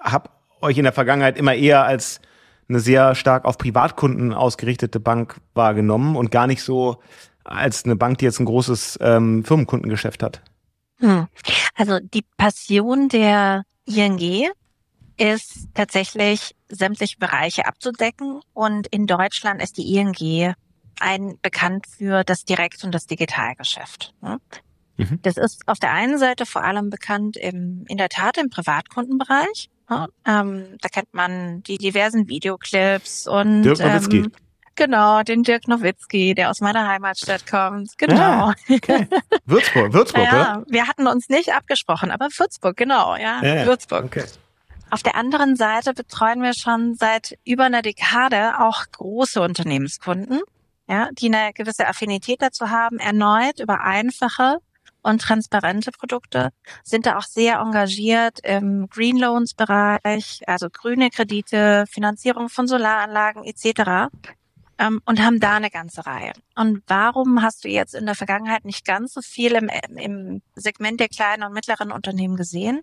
habe 0.00 0.30
euch 0.60 0.78
in 0.78 0.84
der 0.84 0.92
Vergangenheit 0.92 1.38
immer 1.38 1.54
eher 1.54 1.84
als 1.84 2.20
eine 2.68 2.80
sehr 2.80 3.14
stark 3.14 3.44
auf 3.44 3.58
Privatkunden 3.58 4.32
ausgerichtete 4.32 4.98
Bank 4.98 5.36
wahrgenommen 5.54 6.16
und 6.16 6.30
gar 6.30 6.46
nicht 6.46 6.62
so 6.62 7.00
als 7.46 7.84
eine 7.84 7.96
Bank, 7.96 8.18
die 8.18 8.24
jetzt 8.24 8.40
ein 8.40 8.46
großes 8.46 8.98
ähm, 9.00 9.44
Firmenkundengeschäft 9.44 10.22
hat. 10.22 10.42
Hm. 10.98 11.28
Also 11.74 11.98
die 12.00 12.24
Passion 12.36 13.08
der 13.08 13.64
ING 13.86 14.50
ist 15.18 15.68
tatsächlich 15.74 16.54
sämtliche 16.68 17.18
Bereiche 17.18 17.66
abzudecken 17.66 18.40
und 18.52 18.86
in 18.88 19.06
Deutschland 19.06 19.62
ist 19.62 19.78
die 19.78 19.94
ING 19.94 20.54
ein 21.00 21.38
bekannt 21.42 21.86
für 21.86 22.24
das 22.24 22.44
Direkt- 22.44 22.84
und 22.84 22.94
das 22.94 23.06
Digitalgeschäft. 23.06 24.14
Ne? 24.22 24.38
Mhm. 24.96 25.20
Das 25.22 25.36
ist 25.36 25.66
auf 25.66 25.78
der 25.78 25.92
einen 25.92 26.18
Seite 26.18 26.46
vor 26.46 26.64
allem 26.64 26.90
bekannt 26.90 27.36
im, 27.36 27.84
in 27.88 27.98
der 27.98 28.08
Tat 28.08 28.38
im 28.38 28.48
Privatkundenbereich. 28.50 29.68
Ja, 29.88 30.08
ähm, 30.26 30.76
da 30.80 30.88
kennt 30.88 31.12
man 31.12 31.62
die 31.62 31.78
diversen 31.78 32.28
Videoclips 32.28 33.28
und 33.28 33.62
Dirk 33.62 33.78
Nowitzki. 33.78 34.18
Ähm, 34.18 34.32
genau, 34.76 35.22
den 35.22 35.42
Dirk 35.42 35.68
Nowitzki, 35.68 36.34
der 36.34 36.50
aus 36.50 36.60
meiner 36.60 36.86
Heimatstadt 36.86 37.46
kommt. 37.46 37.98
Genau. 37.98 38.16
Ja, 38.16 38.54
okay. 38.68 39.08
Würzburg, 39.46 39.92
Würzburg, 39.92 40.24
ja, 40.24 40.58
oder? 40.58 40.64
Wir 40.68 40.86
hatten 40.86 41.06
uns 41.06 41.28
nicht 41.28 41.52
abgesprochen, 41.52 42.10
aber 42.10 42.26
Würzburg, 42.26 42.76
genau, 42.76 43.16
ja, 43.16 43.42
ja 43.42 43.66
Würzburg. 43.66 44.04
Okay. 44.04 44.24
Auf 44.90 45.02
der 45.02 45.16
anderen 45.16 45.56
Seite 45.56 45.94
betreuen 45.94 46.42
wir 46.42 46.54
schon 46.54 46.94
seit 46.94 47.36
über 47.44 47.64
einer 47.64 47.82
Dekade 47.82 48.60
auch 48.60 48.84
große 48.92 49.40
Unternehmenskunden, 49.40 50.40
ja, 50.88 51.08
die 51.12 51.26
eine 51.26 51.52
gewisse 51.52 51.88
Affinität 51.88 52.40
dazu 52.40 52.70
haben, 52.70 52.98
erneut 52.98 53.58
über 53.58 53.80
einfache 53.80 54.58
und 55.02 55.20
transparente 55.20 55.92
Produkte, 55.92 56.50
sind 56.82 57.06
da 57.06 57.16
auch 57.16 57.24
sehr 57.24 57.58
engagiert 57.58 58.40
im 58.42 58.88
Green 58.88 59.16
Loans 59.16 59.54
Bereich, 59.54 60.42
also 60.46 60.68
grüne 60.70 61.10
Kredite, 61.10 61.84
Finanzierung 61.88 62.48
von 62.48 62.66
Solaranlagen 62.66 63.44
etc. 63.44 64.10
Ähm, 64.78 65.00
und 65.06 65.22
haben 65.22 65.40
da 65.40 65.56
eine 65.56 65.70
ganze 65.70 66.04
Reihe. 66.04 66.32
Und 66.54 66.82
warum 66.86 67.42
hast 67.42 67.64
du 67.64 67.68
jetzt 67.68 67.94
in 67.94 68.04
der 68.04 68.14
Vergangenheit 68.14 68.64
nicht 68.66 68.84
ganz 68.84 69.14
so 69.14 69.22
viel 69.22 69.52
im, 69.52 69.70
im 69.96 70.42
Segment 70.54 71.00
der 71.00 71.08
kleinen 71.08 71.44
und 71.44 71.54
mittleren 71.54 71.92
Unternehmen 71.92 72.36
gesehen? 72.36 72.82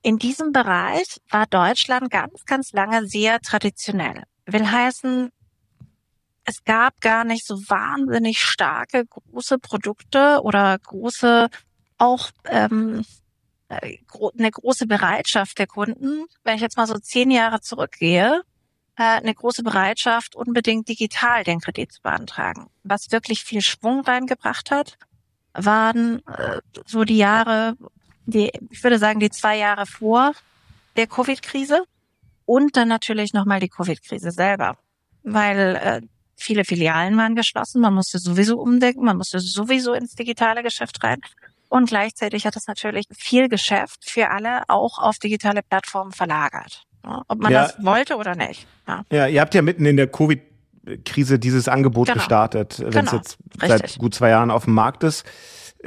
In 0.00 0.18
diesem 0.18 0.52
Bereich 0.52 1.20
war 1.28 1.46
Deutschland 1.46 2.10
ganz, 2.10 2.44
ganz 2.46 2.72
lange 2.72 3.06
sehr 3.06 3.40
traditionell. 3.40 4.22
Will 4.46 4.70
heißen, 4.70 5.30
es 6.44 6.64
gab 6.64 7.00
gar 7.02 7.24
nicht 7.24 7.46
so 7.46 7.56
wahnsinnig 7.68 8.40
starke 8.40 9.04
große 9.04 9.58
Produkte 9.58 10.40
oder 10.42 10.78
große 10.78 11.50
auch 11.98 12.30
ähm, 12.46 13.04
äh, 13.68 13.98
eine 14.38 14.50
große 14.50 14.86
Bereitschaft 14.86 15.58
der 15.58 15.66
Kunden, 15.66 16.24
wenn 16.44 16.54
ich 16.54 16.62
jetzt 16.62 16.76
mal 16.76 16.86
so 16.86 16.98
zehn 16.98 17.30
Jahre 17.30 17.60
zurückgehe, 17.60 18.42
eine 19.04 19.34
große 19.34 19.62
Bereitschaft, 19.62 20.34
unbedingt 20.34 20.88
digital 20.88 21.44
den 21.44 21.60
Kredit 21.60 21.92
zu 21.92 22.02
beantragen. 22.02 22.68
Was 22.82 23.10
wirklich 23.10 23.42
viel 23.44 23.60
Schwung 23.62 24.00
reingebracht 24.02 24.70
hat, 24.70 24.98
waren 25.52 26.22
äh, 26.26 26.60
so 26.86 27.04
die 27.04 27.18
Jahre, 27.18 27.76
die, 28.26 28.50
ich 28.70 28.82
würde 28.82 28.98
sagen, 28.98 29.20
die 29.20 29.30
zwei 29.30 29.56
Jahre 29.56 29.86
vor 29.86 30.32
der 30.96 31.06
Covid-Krise 31.06 31.84
und 32.44 32.76
dann 32.76 32.88
natürlich 32.88 33.32
nochmal 33.32 33.60
die 33.60 33.68
Covid-Krise 33.68 34.30
selber. 34.30 34.76
Weil 35.22 35.76
äh, 35.76 36.00
Viele 36.40 36.64
Filialen 36.64 37.16
waren 37.16 37.34
geschlossen, 37.34 37.80
man 37.80 37.94
musste 37.94 38.20
sowieso 38.20 38.60
umdenken, 38.60 39.04
man 39.04 39.16
musste 39.16 39.40
sowieso 39.40 39.92
ins 39.92 40.14
digitale 40.14 40.62
Geschäft 40.62 41.02
rein. 41.02 41.20
Und 41.68 41.88
gleichzeitig 41.88 42.46
hat 42.46 42.54
es 42.54 42.68
natürlich 42.68 43.06
viel 43.12 43.48
Geschäft 43.48 44.08
für 44.08 44.30
alle 44.30 44.62
auch 44.68 44.98
auf 44.98 45.18
digitale 45.18 45.62
Plattformen 45.62 46.12
verlagert. 46.12 46.84
Ob 47.28 47.38
man 47.40 47.52
ja. 47.52 47.62
das 47.62 47.84
wollte 47.84 48.16
oder 48.16 48.34
nicht. 48.34 48.66
Ja. 48.86 49.04
ja, 49.10 49.26
ihr 49.26 49.40
habt 49.40 49.54
ja 49.54 49.62
mitten 49.62 49.86
in 49.86 49.96
der 49.96 50.06
Covid 50.06 50.40
Krise 51.04 51.38
dieses 51.38 51.68
Angebot 51.68 52.06
genau. 52.06 52.18
gestartet, 52.18 52.78
wenn 52.78 52.88
es 52.88 52.94
genau. 52.94 53.12
jetzt 53.16 53.38
Richtig. 53.60 53.92
seit 53.92 53.98
gut 53.98 54.14
zwei 54.14 54.30
Jahren 54.30 54.50
auf 54.50 54.64
dem 54.64 54.74
Markt 54.74 55.04
ist. 55.04 55.24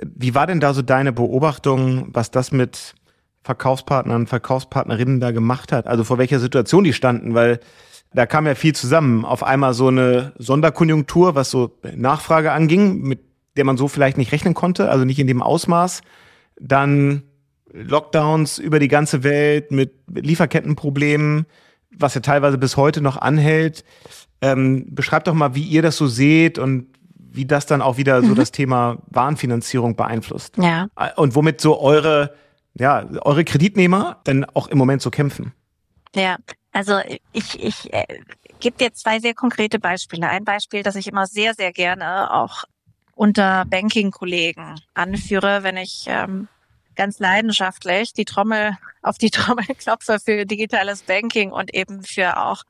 Wie 0.04 0.36
war 0.36 0.48
denn 0.48 0.60
da 0.60 0.74
so 0.74 0.82
deine 0.82 1.12
Beobachtung, 1.12 2.08
was 2.10 2.32
das 2.32 2.52
mit 2.52 2.96
Verkaufspartnern, 3.44 4.28
Verkaufspartnerinnen 4.28 5.20
da 5.20 5.32
gemacht 5.32 5.72
hat, 5.72 5.88
also 5.88 6.04
vor 6.04 6.18
welcher 6.18 6.40
Situation 6.40 6.84
die 6.84 6.94
standen, 6.94 7.34
weil 7.34 7.60
da 8.14 8.26
kam 8.26 8.46
ja 8.46 8.56
viel 8.56 8.76
zusammen. 8.76 9.26
Auf 9.26 9.44
einmal 9.44 9.74
so 9.74 9.88
eine 9.88 10.34
Sonderkonjunktur, 10.38 11.34
was 11.34 11.50
so 11.50 11.78
Nachfrage 11.96 12.52
anging, 12.52 13.02
mit 13.02 13.22
der 13.58 13.66
man 13.66 13.78
so 13.78 13.88
vielleicht 13.88 14.18
nicht 14.18 14.32
rechnen 14.32 14.54
konnte, 14.54 14.90
also 14.90 15.06
nicht 15.06 15.20
in 15.20 15.28
dem 15.28 15.42
Ausmaß. 15.42 16.02
Dann 16.60 17.24
Lockdowns 17.74 18.58
über 18.58 18.80
die 18.80 18.88
ganze 18.88 19.24
Welt 19.24 19.72
mit 19.72 19.94
Lieferkettenproblemen, 20.14 21.46
was 21.98 22.16
ja 22.16 22.22
teilweise 22.22 22.58
bis 22.58 22.78
heute 22.78 23.02
noch 23.02 23.18
anhält. 23.18 23.84
Ähm, 24.42 24.86
beschreibt 24.90 25.28
doch 25.28 25.34
mal, 25.34 25.56
wie 25.56 25.64
ihr 25.64 25.82
das 25.82 25.98
so 25.98 26.08
seht 26.08 26.58
und 26.58 26.88
wie 27.16 27.46
das 27.46 27.66
dann 27.66 27.82
auch 27.82 27.98
wieder 27.98 28.22
mhm. 28.22 28.28
so 28.28 28.36
das 28.36 28.52
Thema 28.52 28.98
Warenfinanzierung 29.08 29.96
beeinflusst. 29.96 30.58
Ja. 30.58 30.88
Und 31.16 31.36
womit 31.36 31.62
so 31.62 31.80
eure, 31.80 32.34
ja, 32.74 33.06
eure 33.22 33.46
Kreditnehmer 33.46 34.20
dann 34.26 34.46
auch 34.46 34.68
im 34.68 34.78
Moment 34.78 35.02
so 35.02 35.12
kämpfen. 35.12 35.54
Ja, 36.14 36.38
also 36.74 37.00
ich, 37.32 37.64
ich 37.64 37.94
äh, 37.94 38.06
gebe 38.60 38.78
dir 38.78 38.94
zwei 38.94 39.20
sehr 39.20 39.34
konkrete 39.34 39.80
Beispiele. 39.80 40.28
Ein 40.28 40.44
Beispiel, 40.44 40.84
das 40.84 40.96
ich 40.96 41.08
immer 41.08 41.26
sehr, 41.26 41.54
sehr 41.54 41.72
gerne 41.72 42.34
auch 42.34 42.64
unter 43.16 43.66
Banking-Kollegen 43.66 44.76
anführe, 44.94 45.64
wenn 45.64 45.78
ich 45.78 46.06
ähm, 46.08 46.48
ganz 46.96 47.20
leidenschaftlich 47.20 48.14
die 48.14 48.26
Trommel 48.26 48.78
auf 49.02 49.18
die 49.18 49.30
Trommel 49.32 49.66
klopfe 49.78 50.20
für 50.24 50.46
digitales 50.46 51.04
Banking 51.04 51.52
und 51.52 51.74
eben 51.74 52.04
für 52.04 52.38
auch 52.38 52.64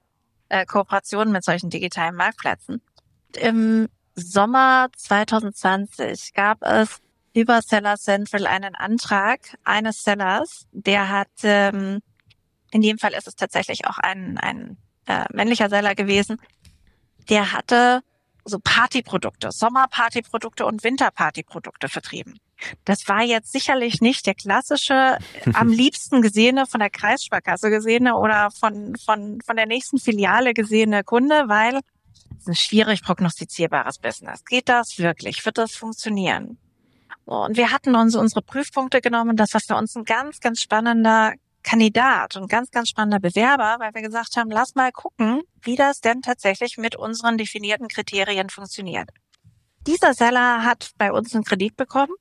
äh, 0.49 0.65
Kooperationen 0.65 1.31
mit 1.31 1.43
solchen 1.43 1.69
digitalen 1.69 2.15
Marktplätzen. 2.15 2.81
Im 3.37 3.87
Sommer 4.15 4.89
2020 4.95 6.33
gab 6.33 6.61
es 6.61 6.99
über 7.33 7.61
Seller 7.61 7.97
Central 7.97 8.45
einen 8.45 8.75
Antrag 8.75 9.57
eines 9.63 10.03
Sellers, 10.03 10.67
der 10.71 11.09
hat, 11.09 11.29
ähm, 11.43 12.01
in 12.71 12.81
dem 12.81 12.97
Fall 12.97 13.13
ist 13.13 13.27
es 13.27 13.35
tatsächlich 13.35 13.87
auch 13.87 13.97
ein, 13.97 14.37
ein 14.37 14.77
äh, 15.07 15.25
männlicher 15.31 15.69
Seller 15.69 15.95
gewesen, 15.95 16.41
der 17.29 17.53
hatte 17.53 18.01
so 18.45 18.59
Partyprodukte, 18.63 19.51
Sommerpartyprodukte 19.51 20.65
und 20.65 20.83
Winterpartyprodukte 20.83 21.89
vertrieben. 21.89 22.39
Das 22.85 23.07
war 23.07 23.23
jetzt 23.23 23.51
sicherlich 23.51 24.01
nicht 24.01 24.25
der 24.25 24.35
klassische, 24.35 25.17
am 25.53 25.69
liebsten 25.69 26.21
gesehene, 26.21 26.65
von 26.65 26.79
der 26.79 26.89
Kreissparkasse 26.89 27.69
gesehene 27.69 28.15
oder 28.15 28.49
von, 28.51 28.95
von, 28.97 29.39
von 29.41 29.55
der 29.55 29.65
nächsten 29.65 29.99
Filiale 29.99 30.53
gesehene 30.53 31.03
Kunde, 31.03 31.43
weil 31.47 31.79
es 32.37 32.41
ist 32.41 32.47
ein 32.47 32.55
schwierig 32.55 33.03
prognostizierbares 33.03 33.99
Business. 33.99 34.43
Geht 34.45 34.69
das 34.69 34.97
wirklich? 34.97 35.45
Wird 35.45 35.57
das 35.57 35.73
funktionieren? 35.73 36.57
Und 37.25 37.55
wir 37.55 37.71
hatten 37.71 37.95
uns 37.95 38.15
unsere 38.15 38.41
Prüfpunkte 38.41 38.99
genommen. 38.99 39.37
Das 39.37 39.53
war 39.53 39.61
für 39.61 39.75
uns 39.75 39.95
ein 39.95 40.05
ganz, 40.05 40.39
ganz 40.39 40.61
spannender 40.61 41.33
Kandidat 41.63 42.35
und 42.35 42.49
ganz, 42.49 42.71
ganz 42.71 42.89
spannender 42.89 43.19
Bewerber, 43.19 43.77
weil 43.79 43.93
wir 43.93 44.01
gesagt 44.01 44.35
haben, 44.37 44.49
lass 44.49 44.75
mal 44.75 44.91
gucken, 44.91 45.41
wie 45.61 45.75
das 45.75 46.01
denn 46.01 46.21
tatsächlich 46.21 46.77
mit 46.77 46.95
unseren 46.95 47.37
definierten 47.37 47.87
Kriterien 47.87 48.49
funktioniert. 48.49 49.09
Dieser 49.87 50.13
Seller 50.13 50.63
hat 50.63 50.91
bei 50.97 51.11
uns 51.11 51.33
einen 51.33 51.43
Kredit 51.43 51.75
bekommen 51.75 52.13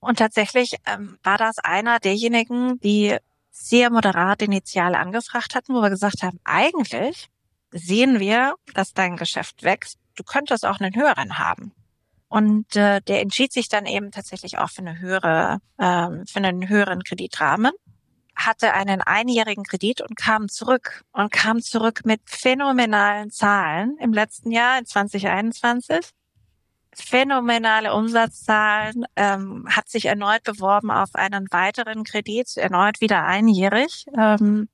und 0.00 0.18
tatsächlich 0.18 0.76
ähm, 0.86 1.18
war 1.22 1.38
das 1.38 1.58
einer 1.58 1.98
derjenigen, 1.98 2.78
die 2.80 3.16
sehr 3.50 3.90
moderat 3.90 4.42
initial 4.42 4.94
angefragt 4.94 5.54
hatten, 5.54 5.74
wo 5.74 5.82
wir 5.82 5.90
gesagt 5.90 6.22
haben, 6.22 6.38
eigentlich 6.44 7.28
sehen 7.72 8.20
wir, 8.20 8.54
dass 8.74 8.94
dein 8.94 9.16
Geschäft 9.16 9.62
wächst. 9.62 9.98
Du 10.14 10.22
könntest 10.22 10.64
auch 10.64 10.80
einen 10.80 10.94
höheren 10.94 11.38
haben. 11.38 11.72
Und 12.28 12.76
äh, 12.76 13.00
der 13.00 13.22
entschied 13.22 13.52
sich 13.52 13.68
dann 13.68 13.86
eben 13.86 14.10
tatsächlich 14.10 14.58
auch 14.58 14.70
für 14.70 14.82
eine 14.82 14.98
höhere, 15.00 15.58
ähm, 15.78 16.24
für 16.26 16.38
einen 16.38 16.68
höheren 16.68 17.02
Kreditrahmen, 17.02 17.72
hatte 18.38 18.72
einen 18.72 19.02
einjährigen 19.02 19.64
Kredit 19.64 20.00
und 20.00 20.16
kam 20.16 20.48
zurück 20.48 21.04
und 21.12 21.32
kam 21.32 21.60
zurück 21.60 22.02
mit 22.04 22.20
phänomenalen 22.24 23.30
Zahlen 23.30 23.98
im 23.98 24.12
letzten 24.12 24.50
Jahr 24.52 24.78
in 24.78 24.86
2021 24.86 26.12
phänomenale 26.94 27.94
Umsatzzahlen, 27.94 29.04
ähm, 29.16 29.66
hat 29.68 29.88
sich 29.88 30.06
erneut 30.06 30.42
beworben 30.42 30.90
auf 30.90 31.14
einen 31.14 31.46
weiteren 31.50 32.04
Kredit, 32.04 32.56
erneut 32.56 33.00
wieder 33.00 33.24
einjährig. 33.24 34.06
Ähm, 34.16 34.68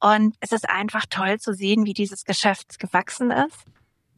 und 0.00 0.36
es 0.40 0.52
ist 0.52 0.68
einfach 0.68 1.06
toll 1.08 1.40
zu 1.40 1.54
sehen, 1.54 1.84
wie 1.86 1.94
dieses 1.94 2.24
Geschäft 2.24 2.78
gewachsen 2.78 3.30
ist. 3.30 3.64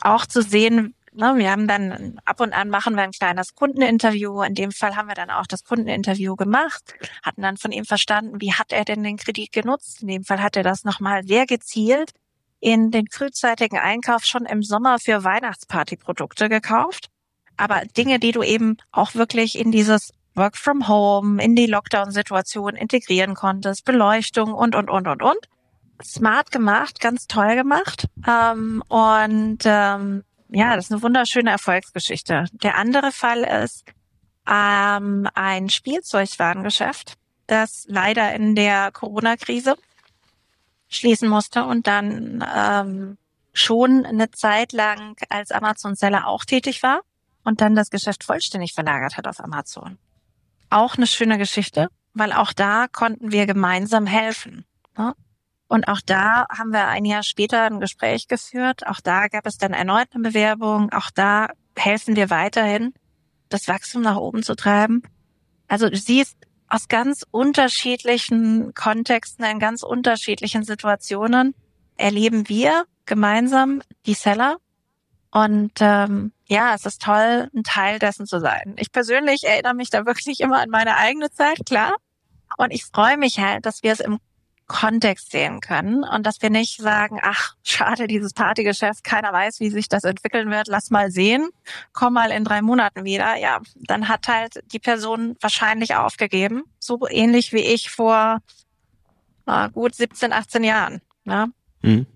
Auch 0.02 0.26
zu 0.26 0.42
sehen, 0.42 0.94
ne, 1.12 1.34
wir 1.36 1.50
haben 1.50 1.68
dann 1.68 2.20
ab 2.24 2.40
und 2.40 2.52
an 2.52 2.68
machen 2.68 2.94
wir 2.94 3.02
ein 3.02 3.12
kleines 3.12 3.54
Kundeninterview. 3.54 4.42
In 4.42 4.54
dem 4.54 4.72
Fall 4.72 4.96
haben 4.96 5.08
wir 5.08 5.14
dann 5.14 5.30
auch 5.30 5.46
das 5.46 5.64
Kundeninterview 5.64 6.36
gemacht, 6.36 6.94
hatten 7.22 7.42
dann 7.42 7.56
von 7.56 7.72
ihm 7.72 7.84
verstanden, 7.84 8.40
wie 8.40 8.52
hat 8.52 8.72
er 8.72 8.84
denn 8.84 9.02
den 9.02 9.16
Kredit 9.16 9.52
genutzt. 9.52 10.02
In 10.02 10.08
dem 10.08 10.24
Fall 10.24 10.42
hat 10.42 10.56
er 10.56 10.62
das 10.62 10.84
nochmal 10.84 11.24
sehr 11.24 11.46
gezielt 11.46 12.12
in 12.60 12.90
den 12.90 13.06
frühzeitigen 13.10 13.78
Einkauf 13.78 14.24
schon 14.24 14.44
im 14.44 14.62
Sommer 14.62 14.98
für 14.98 15.24
Weihnachtspartyprodukte 15.24 16.48
gekauft 16.50 17.08
aber 17.60 17.82
Dinge, 17.84 18.18
die 18.18 18.32
du 18.32 18.42
eben 18.42 18.78
auch 18.90 19.14
wirklich 19.14 19.58
in 19.58 19.70
dieses 19.70 20.12
Work 20.34 20.56
from 20.56 20.88
Home, 20.88 21.42
in 21.42 21.54
die 21.54 21.66
Lockdown-Situation 21.66 22.74
integrieren 22.74 23.34
konntest, 23.34 23.84
Beleuchtung 23.84 24.54
und, 24.54 24.74
und, 24.74 24.88
und, 24.88 25.06
und, 25.06 25.22
und. 25.22 25.38
Smart 26.02 26.50
gemacht, 26.50 27.00
ganz 27.00 27.26
toll 27.26 27.56
gemacht. 27.56 28.06
Ähm, 28.26 28.82
und 28.88 29.58
ähm, 29.64 30.24
ja, 30.52 30.76
das 30.76 30.86
ist 30.86 30.92
eine 30.92 31.02
wunderschöne 31.02 31.50
Erfolgsgeschichte. 31.50 32.46
Der 32.52 32.76
andere 32.76 33.12
Fall 33.12 33.42
ist 33.64 33.84
ähm, 34.48 35.28
ein 35.34 35.68
Spielzeugwarengeschäft, 35.68 37.14
das 37.46 37.84
leider 37.88 38.34
in 38.34 38.54
der 38.54 38.90
Corona-Krise 38.92 39.76
schließen 40.88 41.28
musste 41.28 41.64
und 41.64 41.86
dann 41.86 42.44
ähm, 42.54 43.18
schon 43.52 44.04
eine 44.04 44.30
Zeit 44.30 44.72
lang 44.72 45.16
als 45.28 45.52
Amazon-Seller 45.52 46.26
auch 46.26 46.44
tätig 46.44 46.82
war 46.82 47.00
und 47.44 47.60
dann 47.60 47.74
das 47.74 47.90
Geschäft 47.90 48.24
vollständig 48.24 48.74
verlagert 48.74 49.16
hat 49.16 49.26
auf 49.26 49.40
Amazon. 49.40 49.98
Auch 50.68 50.96
eine 50.96 51.06
schöne 51.06 51.38
Geschichte, 51.38 51.88
weil 52.14 52.32
auch 52.32 52.52
da 52.52 52.86
konnten 52.88 53.32
wir 53.32 53.46
gemeinsam 53.46 54.06
helfen. 54.06 54.64
Ne? 54.96 55.14
Und 55.70 55.86
auch 55.86 56.00
da 56.04 56.46
haben 56.48 56.72
wir 56.72 56.88
ein 56.88 57.04
Jahr 57.04 57.22
später 57.22 57.62
ein 57.62 57.78
Gespräch 57.78 58.26
geführt. 58.26 58.88
Auch 58.88 58.98
da 58.98 59.28
gab 59.28 59.46
es 59.46 59.56
dann 59.56 59.72
erneut 59.72 60.08
eine 60.12 60.24
Bewerbung. 60.24 60.92
Auch 60.92 61.10
da 61.14 61.46
helfen 61.76 62.16
wir 62.16 62.28
weiterhin, 62.28 62.92
das 63.50 63.68
Wachstum 63.68 64.02
nach 64.02 64.16
oben 64.16 64.42
zu 64.42 64.56
treiben. 64.56 65.04
Also 65.68 65.88
du 65.88 65.96
siehst, 65.96 66.36
aus 66.66 66.88
ganz 66.88 67.24
unterschiedlichen 67.30 68.74
Kontexten, 68.74 69.44
in 69.44 69.60
ganz 69.60 69.84
unterschiedlichen 69.84 70.64
Situationen 70.64 71.54
erleben 71.96 72.48
wir 72.48 72.84
gemeinsam 73.06 73.80
die 74.06 74.14
Seller 74.14 74.56
und 75.30 75.74
ähm, 75.80 76.32
ja, 76.46 76.74
es 76.74 76.84
ist 76.84 77.02
toll, 77.02 77.48
ein 77.54 77.62
Teil 77.62 78.00
dessen 78.00 78.26
zu 78.26 78.40
sein. 78.40 78.74
Ich 78.76 78.90
persönlich 78.90 79.44
erinnere 79.44 79.74
mich 79.74 79.90
da 79.90 80.04
wirklich 80.04 80.40
immer 80.40 80.60
an 80.60 80.70
meine 80.70 80.96
eigene 80.96 81.30
Zeit, 81.30 81.58
klar. 81.64 81.94
Und 82.56 82.72
ich 82.72 82.84
freue 82.84 83.16
mich 83.16 83.38
halt, 83.38 83.66
dass 83.66 83.84
wir 83.84 83.92
es 83.92 84.00
im 84.00 84.18
Kontext 84.70 85.32
sehen 85.32 85.60
können 85.60 86.04
und 86.04 86.24
dass 86.24 86.40
wir 86.42 86.48
nicht 86.48 86.80
sagen, 86.80 87.18
ach, 87.20 87.56
schade, 87.64 88.06
dieses 88.06 88.32
Partygeschäft, 88.32 89.02
keiner 89.02 89.32
weiß, 89.32 89.58
wie 89.58 89.68
sich 89.68 89.88
das 89.88 90.04
entwickeln 90.04 90.48
wird, 90.48 90.68
lass 90.68 90.90
mal 90.90 91.10
sehen, 91.10 91.50
komm 91.92 92.14
mal 92.14 92.30
in 92.30 92.44
drei 92.44 92.62
Monaten 92.62 93.04
wieder. 93.04 93.36
Ja, 93.36 93.60
dann 93.74 94.08
hat 94.08 94.28
halt 94.28 94.62
die 94.72 94.78
Person 94.78 95.36
wahrscheinlich 95.40 95.96
aufgegeben, 95.96 96.62
so 96.78 97.00
ähnlich 97.08 97.52
wie 97.52 97.62
ich 97.62 97.90
vor 97.90 98.38
äh, 99.46 99.68
gut 99.70 99.96
17, 99.96 100.32
18 100.32 100.62
Jahren. 100.62 101.00
Ne? 101.24 101.52
Mhm. 101.82 102.06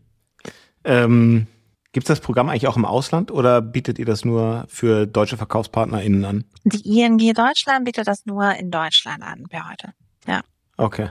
Ähm 0.84 1.46
Gibt 1.90 2.04
es 2.04 2.08
das 2.08 2.20
Programm 2.20 2.48
eigentlich 2.48 2.68
auch 2.68 2.76
im 2.76 2.84
Ausland 2.84 3.32
oder 3.32 3.60
bietet 3.62 3.98
ihr 3.98 4.04
das 4.04 4.24
nur 4.24 4.64
für 4.68 5.06
deutsche 5.06 5.36
VerkaufspartnerInnen 5.36 6.24
an? 6.24 6.44
Die 6.64 7.00
ING 7.00 7.18
Deutschland 7.34 7.84
bietet 7.84 8.06
das 8.06 8.26
nur 8.26 8.52
in 8.54 8.70
Deutschland 8.70 9.22
an, 9.22 9.44
per 9.48 9.68
heute. 9.68 9.92
Ja. 10.26 10.40
Okay. 10.76 11.10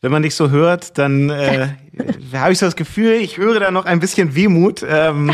Wenn 0.00 0.12
man 0.12 0.22
dich 0.22 0.34
so 0.34 0.50
hört, 0.50 0.98
dann 0.98 1.30
äh, 1.30 1.68
habe 2.32 2.52
ich 2.52 2.58
so 2.58 2.66
das 2.66 2.76
Gefühl, 2.76 3.12
ich 3.12 3.38
höre 3.38 3.60
da 3.60 3.70
noch 3.70 3.84
ein 3.84 4.00
bisschen 4.00 4.34
Wehmut, 4.34 4.84
ähm, 4.88 5.30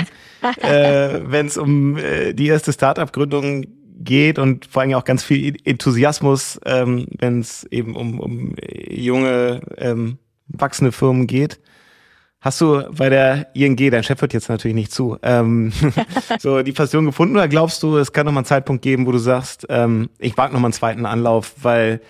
äh, 0.62 1.20
wenn 1.24 1.46
es 1.46 1.56
um 1.56 1.96
äh, 1.96 2.32
die 2.32 2.46
erste 2.46 2.72
Startup-Gründung 2.72 3.66
geht 4.02 4.38
und 4.38 4.66
vor 4.66 4.82
allem 4.82 4.94
auch 4.94 5.04
ganz 5.04 5.22
viel 5.22 5.56
Enthusiasmus, 5.64 6.58
ähm, 6.64 7.06
wenn 7.18 7.40
es 7.40 7.64
eben 7.70 7.94
um, 7.96 8.18
um 8.18 8.54
junge, 8.88 9.60
ähm, 9.76 10.18
wachsende 10.48 10.92
Firmen 10.92 11.26
geht. 11.26 11.60
Hast 12.40 12.58
du 12.62 12.82
bei 12.96 13.10
der 13.10 13.54
ING, 13.54 13.76
dein 13.76 14.02
Chef 14.02 14.20
hört 14.22 14.32
jetzt 14.32 14.48
natürlich 14.48 14.74
nicht 14.74 14.92
zu, 14.92 15.18
ähm, 15.22 15.72
so 16.38 16.62
die 16.62 16.72
Passion 16.72 17.04
gefunden 17.04 17.36
oder 17.36 17.48
glaubst 17.48 17.82
du, 17.82 17.98
es 17.98 18.12
kann 18.12 18.24
noch 18.24 18.32
mal 18.32 18.40
einen 18.40 18.46
Zeitpunkt 18.46 18.82
geben, 18.82 19.06
wo 19.06 19.12
du 19.12 19.18
sagst, 19.18 19.66
ähm, 19.68 20.08
ich 20.18 20.36
wage 20.38 20.54
noch 20.54 20.60
mal 20.60 20.68
einen 20.68 20.72
zweiten 20.72 21.04
Anlauf, 21.04 21.52
weil 21.60 22.00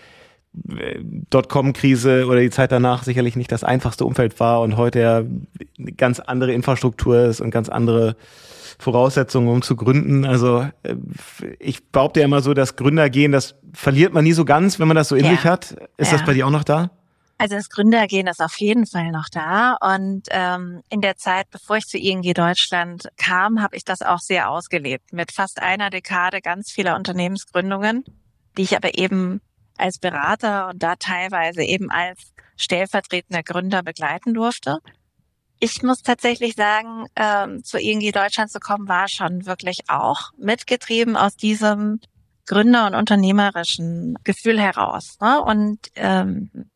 Dotcom-Krise 0.52 2.26
oder 2.26 2.40
die 2.40 2.50
Zeit 2.50 2.72
danach 2.72 3.04
sicherlich 3.04 3.36
nicht 3.36 3.52
das 3.52 3.62
einfachste 3.62 4.04
Umfeld 4.04 4.40
war 4.40 4.60
und 4.62 4.76
heute 4.76 5.00
ja 5.00 5.16
eine 5.18 5.92
ganz 5.92 6.18
andere 6.18 6.52
Infrastruktur 6.52 7.24
ist 7.24 7.40
und 7.40 7.50
ganz 7.50 7.68
andere 7.68 8.16
Voraussetzungen, 8.78 9.48
um 9.48 9.62
zu 9.62 9.76
gründen. 9.76 10.24
Also 10.24 10.66
äh, 10.82 10.96
ich 11.58 11.86
behaupte 11.90 12.20
ja 12.20 12.26
immer 12.26 12.40
so, 12.40 12.54
das 12.54 12.76
Gründergehen, 12.76 13.30
das 13.30 13.54
verliert 13.72 14.12
man 14.12 14.24
nie 14.24 14.32
so 14.32 14.44
ganz, 14.44 14.80
wenn 14.80 14.88
man 14.88 14.96
das 14.96 15.08
so 15.08 15.16
in 15.16 15.24
ja. 15.24 15.30
sich 15.32 15.44
hat. 15.44 15.72
Ist 15.96 16.10
ja. 16.10 16.18
das 16.18 16.26
bei 16.26 16.34
dir 16.34 16.46
auch 16.46 16.50
noch 16.50 16.64
da? 16.64 16.90
Also 17.38 17.54
das 17.54 17.70
Gründergehen 17.70 18.26
ist 18.26 18.42
auf 18.42 18.58
jeden 18.58 18.86
Fall 18.86 19.12
noch 19.12 19.28
da. 19.30 19.76
Und 19.80 20.24
ähm, 20.30 20.82
in 20.90 21.00
der 21.00 21.16
Zeit, 21.16 21.48
bevor 21.50 21.76
ich 21.76 21.86
zu 21.86 21.96
ING 21.96 22.22
Deutschland 22.34 23.08
kam, 23.16 23.62
habe 23.62 23.76
ich 23.76 23.84
das 23.84 24.02
auch 24.02 24.18
sehr 24.18 24.50
ausgelebt. 24.50 25.12
Mit 25.12 25.32
fast 25.32 25.62
einer 25.62 25.88
Dekade 25.88 26.40
ganz 26.42 26.70
vieler 26.70 26.96
Unternehmensgründungen, 26.96 28.04
die 28.58 28.62
ich 28.62 28.76
aber 28.76 28.98
eben 28.98 29.40
als 29.80 29.98
Berater 29.98 30.68
und 30.68 30.82
da 30.82 30.96
teilweise 30.96 31.62
eben 31.62 31.90
als 31.90 32.32
stellvertretender 32.56 33.42
Gründer 33.42 33.82
begleiten 33.82 34.34
durfte. 34.34 34.78
Ich 35.58 35.82
muss 35.82 36.02
tatsächlich 36.02 36.54
sagen, 36.54 37.06
ähm, 37.16 37.64
zu 37.64 37.78
ING 37.78 38.00
Deutschland 38.12 38.50
zu 38.50 38.60
kommen, 38.60 38.88
war 38.88 39.08
schon 39.08 39.46
wirklich 39.46 39.80
auch 39.88 40.30
mitgetrieben 40.38 41.16
aus 41.16 41.36
diesem 41.36 42.00
Gründer- 42.46 42.86
und 42.86 42.94
unternehmerischen 42.94 44.16
Gefühl 44.24 44.60
heraus. 44.60 45.18
Ne? 45.20 45.40
Und 45.42 45.78
ähm, 45.96 46.70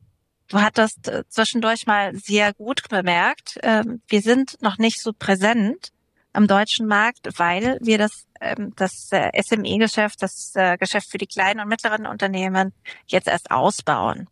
Du 0.48 0.60
hattest 0.60 1.08
äh, 1.08 1.24
zwischendurch 1.28 1.86
mal 1.86 2.14
sehr 2.14 2.52
gut 2.52 2.88
bemerkt, 2.88 3.58
ähm, 3.62 4.02
wir 4.06 4.20
sind 4.20 4.60
noch 4.60 4.78
nicht 4.78 5.00
so 5.00 5.12
präsent 5.12 5.88
am 6.34 6.46
deutschen 6.46 6.86
Markt, 6.86 7.28
weil 7.38 7.78
wir 7.80 7.98
das, 7.98 8.26
ähm, 8.40 8.72
das 8.76 9.08
äh, 9.12 9.30
SME-Geschäft, 9.40 10.22
das 10.22 10.52
äh, 10.54 10.76
Geschäft 10.76 11.10
für 11.10 11.18
die 11.18 11.26
kleinen 11.26 11.60
und 11.60 11.68
mittleren 11.68 12.06
Unternehmen 12.06 12.72
jetzt 13.06 13.28
erst 13.28 13.50
ausbauen. 13.50 14.28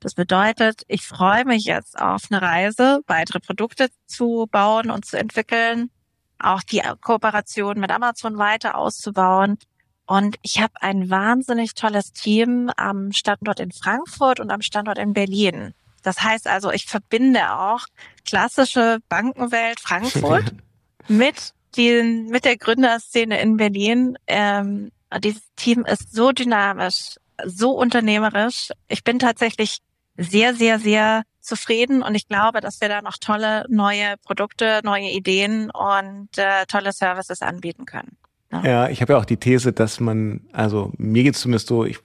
Das 0.00 0.14
bedeutet, 0.14 0.82
ich 0.88 1.02
freue 1.02 1.44
mich 1.44 1.64
jetzt 1.64 1.98
auf 1.98 2.24
eine 2.30 2.42
Reise, 2.42 3.00
weitere 3.06 3.40
Produkte 3.40 3.88
zu 4.06 4.46
bauen 4.50 4.90
und 4.90 5.04
zu 5.04 5.18
entwickeln, 5.18 5.90
auch 6.38 6.62
die 6.62 6.82
Kooperation 7.00 7.78
mit 7.78 7.90
Amazon 7.90 8.36
weiter 8.36 8.76
auszubauen 8.76 9.58
und 10.06 10.36
ich 10.42 10.60
habe 10.60 10.74
ein 10.80 11.08
wahnsinnig 11.08 11.74
tolles 11.74 12.12
Team 12.12 12.70
am 12.76 13.12
Standort 13.12 13.60
in 13.60 13.72
Frankfurt 13.72 14.40
und 14.40 14.50
am 14.50 14.60
Standort 14.60 14.98
in 14.98 15.14
Berlin. 15.14 15.72
Das 16.02 16.22
heißt 16.22 16.46
also, 16.46 16.70
ich 16.70 16.84
verbinde 16.84 17.54
auch 17.54 17.86
klassische 18.26 18.98
Bankenwelt 19.08 19.80
Frankfurt 19.80 20.52
mit 21.08 21.52
den, 21.76 22.26
mit 22.28 22.44
der 22.44 22.56
Gründerszene 22.56 23.40
in 23.40 23.56
Berlin. 23.56 24.16
Ähm, 24.26 24.90
dieses 25.18 25.42
Team 25.56 25.84
ist 25.84 26.14
so 26.14 26.32
dynamisch, 26.32 27.16
so 27.44 27.72
unternehmerisch. 27.72 28.70
Ich 28.88 29.04
bin 29.04 29.18
tatsächlich 29.18 29.78
sehr, 30.16 30.54
sehr, 30.54 30.78
sehr 30.78 31.22
zufrieden 31.40 32.02
und 32.02 32.14
ich 32.14 32.28
glaube, 32.28 32.60
dass 32.60 32.80
wir 32.80 32.88
da 32.88 33.02
noch 33.02 33.18
tolle 33.18 33.64
neue 33.68 34.14
Produkte, 34.24 34.80
neue 34.84 35.10
Ideen 35.10 35.70
und 35.70 36.28
äh, 36.36 36.64
tolle 36.66 36.92
Services 36.92 37.42
anbieten 37.42 37.84
können. 37.84 38.16
Ja, 38.50 38.64
ja 38.64 38.88
ich 38.88 39.02
habe 39.02 39.14
ja 39.14 39.18
auch 39.18 39.24
die 39.24 39.36
These, 39.36 39.72
dass 39.72 40.00
man, 40.00 40.42
also 40.52 40.92
mir 40.96 41.22
geht 41.24 41.34
es 41.34 41.40
zumindest 41.40 41.66
so, 41.66 41.84
ich 41.84 41.98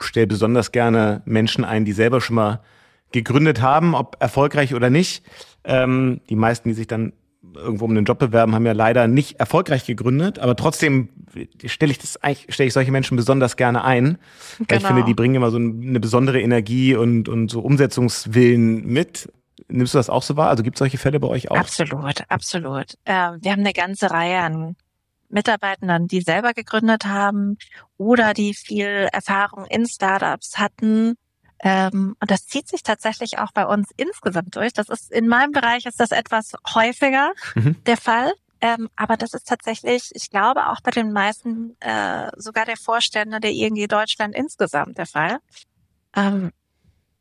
stelle 0.00 0.26
besonders 0.26 0.72
gerne 0.72 1.22
Menschen 1.24 1.64
ein, 1.64 1.84
die 1.84 1.92
selber 1.92 2.20
schon 2.20 2.36
mal 2.36 2.60
gegründet 3.12 3.60
haben, 3.60 3.94
ob 3.94 4.16
erfolgreich 4.20 4.74
oder 4.74 4.90
nicht. 4.90 5.24
Ähm, 5.64 6.20
die 6.28 6.36
meisten, 6.36 6.68
die 6.68 6.74
sich 6.74 6.86
dann 6.86 7.12
irgendwo 7.54 7.84
um 7.84 7.90
einen 7.90 8.04
Job 8.04 8.18
bewerben, 8.18 8.54
haben 8.54 8.66
ja 8.66 8.72
leider 8.72 9.08
nicht 9.08 9.38
erfolgreich 9.40 9.84
gegründet, 9.86 10.38
aber 10.38 10.56
trotzdem 10.56 11.08
stelle 11.64 11.92
ich 11.92 11.98
das 11.98 12.22
eigentlich, 12.22 12.52
stelle 12.54 12.68
ich 12.68 12.74
solche 12.74 12.92
Menschen 12.92 13.16
besonders 13.16 13.56
gerne 13.56 13.84
ein. 13.84 14.04
Genau. 14.04 14.18
Weil 14.68 14.76
ich 14.78 14.84
finde, 14.84 14.94
genau. 14.94 15.06
die 15.06 15.14
bringen 15.14 15.34
immer 15.34 15.50
so 15.50 15.58
eine 15.58 16.00
besondere 16.00 16.40
Energie 16.40 16.94
und, 16.94 17.28
und 17.28 17.50
so 17.50 17.60
Umsetzungswillen 17.60 18.86
mit. 18.86 19.32
Nimmst 19.68 19.94
du 19.94 19.98
das 19.98 20.10
auch 20.10 20.22
so 20.22 20.36
wahr? 20.36 20.48
Also 20.48 20.62
gibt 20.62 20.76
es 20.76 20.78
solche 20.80 20.98
Fälle 20.98 21.20
bei 21.20 21.28
euch 21.28 21.50
auch? 21.50 21.56
Absolut, 21.56 22.22
absolut. 22.28 22.94
Äh, 23.04 23.32
wir 23.40 23.52
haben 23.52 23.60
eine 23.60 23.72
ganze 23.72 24.10
Reihe 24.10 24.38
an 24.40 24.76
Mitarbeitenden, 25.28 26.08
die 26.08 26.20
selber 26.20 26.52
gegründet 26.52 27.06
haben 27.06 27.56
oder 27.96 28.34
die 28.34 28.54
viel 28.54 29.08
Erfahrung 29.12 29.64
in 29.66 29.86
Startups 29.86 30.58
hatten. 30.58 31.16
Ähm, 31.62 32.16
und 32.20 32.30
das 32.30 32.46
zieht 32.46 32.68
sich 32.68 32.82
tatsächlich 32.82 33.38
auch 33.38 33.52
bei 33.52 33.64
uns 33.66 33.90
insgesamt 33.96 34.56
durch. 34.56 34.72
Das 34.72 34.88
ist 34.88 35.12
in 35.12 35.28
meinem 35.28 35.52
Bereich 35.52 35.86
ist 35.86 36.00
das 36.00 36.10
etwas 36.10 36.52
häufiger 36.74 37.32
mhm. 37.54 37.82
der 37.84 37.96
Fall. 37.96 38.32
Ähm, 38.60 38.88
aber 38.96 39.16
das 39.16 39.32
ist 39.34 39.48
tatsächlich, 39.48 40.10
ich 40.12 40.30
glaube, 40.30 40.68
auch 40.68 40.80
bei 40.82 40.90
den 40.90 41.12
meisten, 41.12 41.76
äh, 41.80 42.30
sogar 42.36 42.64
der 42.64 42.76
Vorstände 42.76 43.40
der 43.40 43.50
ING 43.50 43.88
Deutschland 43.88 44.34
insgesamt 44.34 44.98
der 44.98 45.06
Fall. 45.06 45.38
Ähm, 46.14 46.52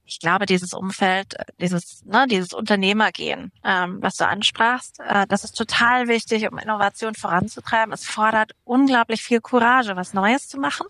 ich 0.05 0.19
glaube, 0.19 0.45
dieses 0.45 0.73
Umfeld, 0.73 1.35
dieses, 1.59 2.03
ne, 2.05 2.27
dieses 2.27 2.53
Unternehmergehen, 2.53 3.51
ähm, 3.63 3.99
was 4.01 4.17
du 4.17 4.27
ansprachst, 4.27 4.99
äh, 4.99 5.25
das 5.27 5.43
ist 5.43 5.53
total 5.53 6.07
wichtig, 6.07 6.51
um 6.51 6.57
Innovation 6.57 7.15
voranzutreiben. 7.15 7.93
Es 7.93 8.05
fordert 8.05 8.51
unglaublich 8.63 9.23
viel 9.23 9.39
Courage, 9.39 9.95
was 9.95 10.13
Neues 10.13 10.47
zu 10.47 10.59
machen 10.59 10.85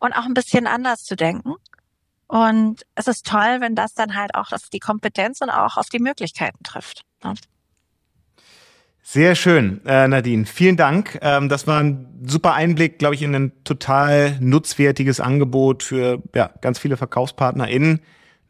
und 0.00 0.14
auch 0.14 0.24
ein 0.24 0.34
bisschen 0.34 0.66
anders 0.66 1.04
zu 1.04 1.16
denken. 1.16 1.54
Und 2.28 2.84
es 2.94 3.08
ist 3.08 3.26
toll, 3.26 3.56
wenn 3.60 3.74
das 3.74 3.94
dann 3.94 4.14
halt 4.14 4.34
auch 4.34 4.52
auf 4.52 4.68
die 4.70 4.78
Kompetenz 4.78 5.40
und 5.40 5.50
auch 5.50 5.78
auf 5.78 5.88
die 5.88 5.98
Möglichkeiten 5.98 6.62
trifft. 6.62 7.02
Ne? 7.24 7.34
Sehr 9.02 9.34
schön, 9.34 9.80
äh, 9.86 10.06
Nadine. 10.06 10.44
Vielen 10.44 10.76
Dank. 10.76 11.18
Ähm, 11.22 11.48
das 11.48 11.66
war 11.66 11.80
ein 11.80 12.20
super 12.26 12.52
Einblick, 12.52 12.98
glaube 12.98 13.14
ich, 13.14 13.22
in 13.22 13.34
ein 13.34 13.52
total 13.64 14.36
nutzwertiges 14.40 15.18
Angebot 15.18 15.82
für 15.82 16.22
ja, 16.34 16.50
ganz 16.60 16.78
viele 16.78 16.98
VerkaufspartnerInnen. 16.98 18.00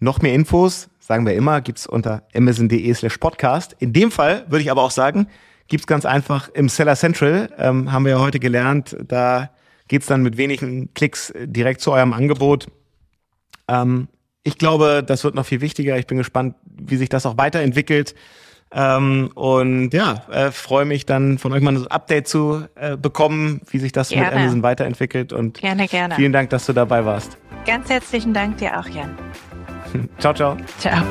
Noch 0.01 0.21
mehr 0.21 0.35
Infos, 0.35 0.91
sagen 0.99 1.25
wir 1.25 1.35
immer, 1.35 1.61
gibt's 1.61 1.87
unter 1.87 2.25
amazon.de 2.35 2.93
slash 2.93 3.19
podcast. 3.19 3.77
In 3.79 3.93
dem 3.93 4.11
Fall 4.11 4.45
würde 4.49 4.63
ich 4.63 4.73
aber 4.73 4.83
auch 4.83 4.91
sagen, 4.91 5.29
gibt's 5.69 5.87
ganz 5.87 6.05
einfach 6.05 6.49
im 6.49 6.69
Seller 6.69 6.97
Central. 6.97 7.51
Ähm, 7.57 7.93
haben 7.93 8.05
wir 8.05 8.13
ja 8.13 8.19
heute 8.19 8.41
gelernt. 8.41 8.97
Da 9.07 9.51
geht's 9.87 10.07
dann 10.07 10.23
mit 10.23 10.37
wenigen 10.37 10.93
Klicks 10.95 11.33
direkt 11.37 11.81
zu 11.81 11.93
eurem 11.93 12.13
Angebot. 12.13 12.67
Ähm, 13.69 14.09
ich 14.43 14.59
glaube, 14.59 15.05
das 15.07 15.25
wird 15.25 15.35
noch 15.35 15.47
viel 15.47 15.61
wichtiger. 15.61 15.99
Ich 15.99 16.07
bin 16.07 16.19
gespannt, 16.19 16.55
wie 16.65 16.97
sich 16.97 17.09
das 17.09 17.27
auch 17.27 17.37
weiterentwickelt. 17.37 18.15
Ähm, 18.71 19.31
und 19.35 19.95
ja, 19.95 20.23
äh, 20.31 20.51
freue 20.51 20.85
mich 20.85 21.07
dann 21.07 21.39
von 21.39 21.53
euch 21.53 21.63
mal 21.63 21.75
ein 21.75 21.87
Update 21.87 22.29
zu 22.29 22.67
äh, 22.75 22.97
bekommen, 22.97 23.63
wie 23.71 23.79
sich 23.79 23.93
das 23.93 24.11
gerne. 24.11 24.27
mit 24.27 24.35
Amazon 24.35 24.63
weiterentwickelt. 24.63 25.33
Und 25.33 25.59
gerne, 25.59 25.87
gerne. 25.89 26.15
vielen 26.15 26.33
Dank, 26.33 26.51
dass 26.51 26.67
du 26.67 26.73
dabei 26.73 27.05
warst. 27.05 27.39
Ganz 27.67 27.89
herzlichen 27.89 28.35
Dank 28.35 28.59
dir 28.59 28.79
auch, 28.79 28.89
Jan. 28.89 29.17
ciao, 30.19 30.35
ciao. 30.35 30.57
Ciao. 30.79 31.03